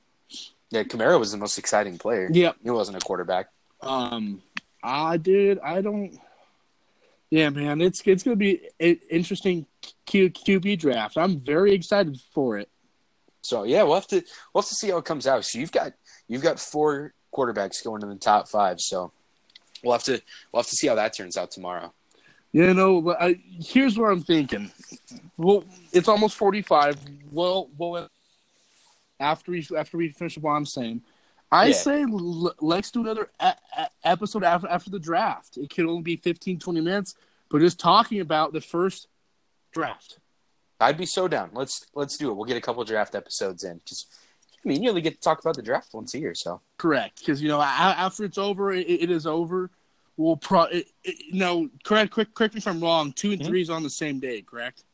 [0.70, 2.28] Yeah, Kamara was the most exciting player.
[2.32, 2.52] yeah.
[2.62, 3.48] He wasn't a quarterback.
[3.80, 4.42] Um,
[4.82, 5.58] I did.
[5.60, 6.18] I don't.
[7.30, 7.80] Yeah, man.
[7.80, 9.66] It's it's gonna be an interesting
[10.06, 11.16] Q, QB draft.
[11.16, 12.68] I'm very excited for it.
[13.42, 14.22] So yeah, we'll have to
[14.52, 15.44] we'll have to see how it comes out.
[15.44, 15.92] So you've got
[16.28, 18.80] you've got four quarterbacks going in the top five.
[18.80, 19.12] So
[19.82, 20.20] we'll have to
[20.52, 21.92] we'll have to see how that turns out tomorrow.
[22.52, 24.70] You know, but I, here's what I'm thinking.
[25.36, 26.98] Well, it's almost 45.
[27.30, 28.08] Well, well,
[29.20, 31.02] after we after we finish what I'm saying,
[31.52, 31.72] I Yeah.
[31.74, 35.58] say l- let's do another a- a- episode after after the draft.
[35.58, 37.14] It can only be 15, 20 minutes,
[37.50, 39.06] but just talking about the first
[39.72, 40.18] draft.
[40.80, 41.50] I'd be so down.
[41.52, 42.34] Let's let's do it.
[42.34, 43.80] We'll get a couple draft episodes in.
[43.86, 44.12] Just
[44.64, 47.18] I mean, you only get to talk about the draft once a year, so Correct,
[47.20, 49.70] because you know a- after it's over, it, it is over.
[50.20, 50.64] We'll pro.
[50.64, 52.12] It, it, no, correct.
[52.12, 53.10] Quick, correct me if I'm wrong.
[53.12, 53.46] Two and Mhm.
[53.46, 54.84] three is on the same day, correct?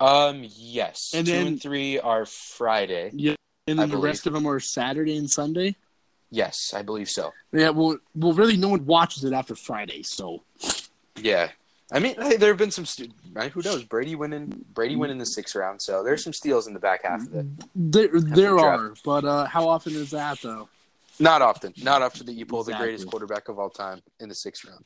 [0.00, 1.12] um yes.
[1.14, 3.10] And Two then- and three are Friday.
[3.12, 3.34] Yeah,
[3.66, 4.04] and I then the believe.
[4.04, 5.74] rest of them are Saturday and Sunday.
[6.30, 7.32] Yes, I believe so.
[7.52, 10.42] Yeah, well, well, really, no one watches it after Friday, so
[11.16, 11.50] Yeah.
[11.90, 12.84] I mean, hey, there have been some.
[12.86, 13.50] Stu- right?
[13.50, 13.82] Who knows?
[13.82, 14.64] Brady winning.
[14.74, 15.80] Brady winning the sixth round.
[15.82, 17.46] So there's some steals in the back half of it.
[17.74, 18.80] There, there draft.
[18.80, 20.68] are, but uh, how often is that though?
[21.20, 21.72] Not often.
[21.82, 24.84] Not often that you pull the greatest quarterback of all time in the sixth round.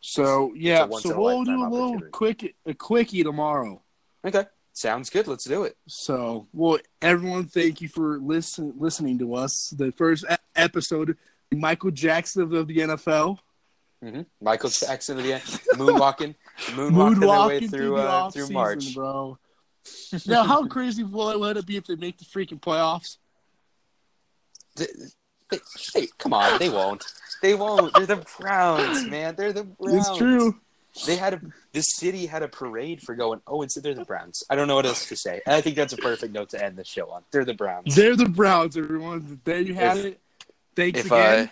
[0.00, 3.80] So yeah, so we'll do a little quick a quickie tomorrow.
[4.24, 5.28] Okay, sounds good.
[5.28, 5.76] Let's do it.
[5.86, 9.72] So, well, everyone, thank you for listen listening to us.
[9.76, 10.24] The first
[10.56, 11.16] episode,
[11.52, 13.38] Michael Jackson of the NFL,
[14.02, 15.42] hmm Michael Jackson of the end,
[15.74, 16.34] moonwalking,
[16.66, 18.94] moonwalking their way moonwalking through uh, through March.
[18.94, 19.38] bro.
[20.26, 23.18] now, how crazy will it let it be if they make the freaking playoffs?
[24.76, 24.86] They,
[25.94, 27.04] they- come on, they won't.
[27.42, 27.92] They won't.
[27.94, 29.34] They're the Browns, man.
[29.36, 30.08] They're the Browns.
[30.08, 30.58] It's true.
[31.06, 31.40] They had a
[31.72, 33.40] the city had a parade for going.
[33.46, 34.44] Oh, and so they're the Browns.
[34.50, 35.40] I don't know what else to say.
[35.46, 37.22] And I think that's a perfect note to end the show on.
[37.30, 37.94] They're the Browns.
[37.96, 39.40] They're the Browns, everyone.
[39.44, 40.20] There you have If- it.
[40.76, 41.46] Thanks If again.
[41.46, 41.50] uh,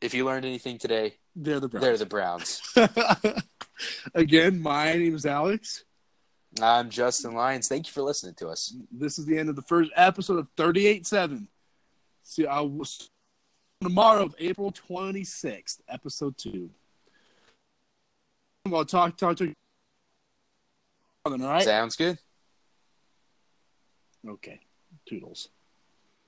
[0.00, 1.82] if you learned anything today, they're the Browns.
[1.84, 2.62] they're the Browns.
[4.14, 5.84] again, my name is Alex.
[6.60, 7.68] I'm Justin Lyons.
[7.68, 8.74] Thank you for listening to us.
[8.90, 11.46] This is the end of the first episode of 38.7.
[12.32, 13.10] See, I was
[13.82, 16.70] tomorrow of April 26th, episode two.
[18.64, 19.54] I'll talk talk to you.
[21.26, 21.62] All right.
[21.62, 22.16] Sounds good.
[24.26, 24.60] Okay.
[25.04, 25.50] Toodles.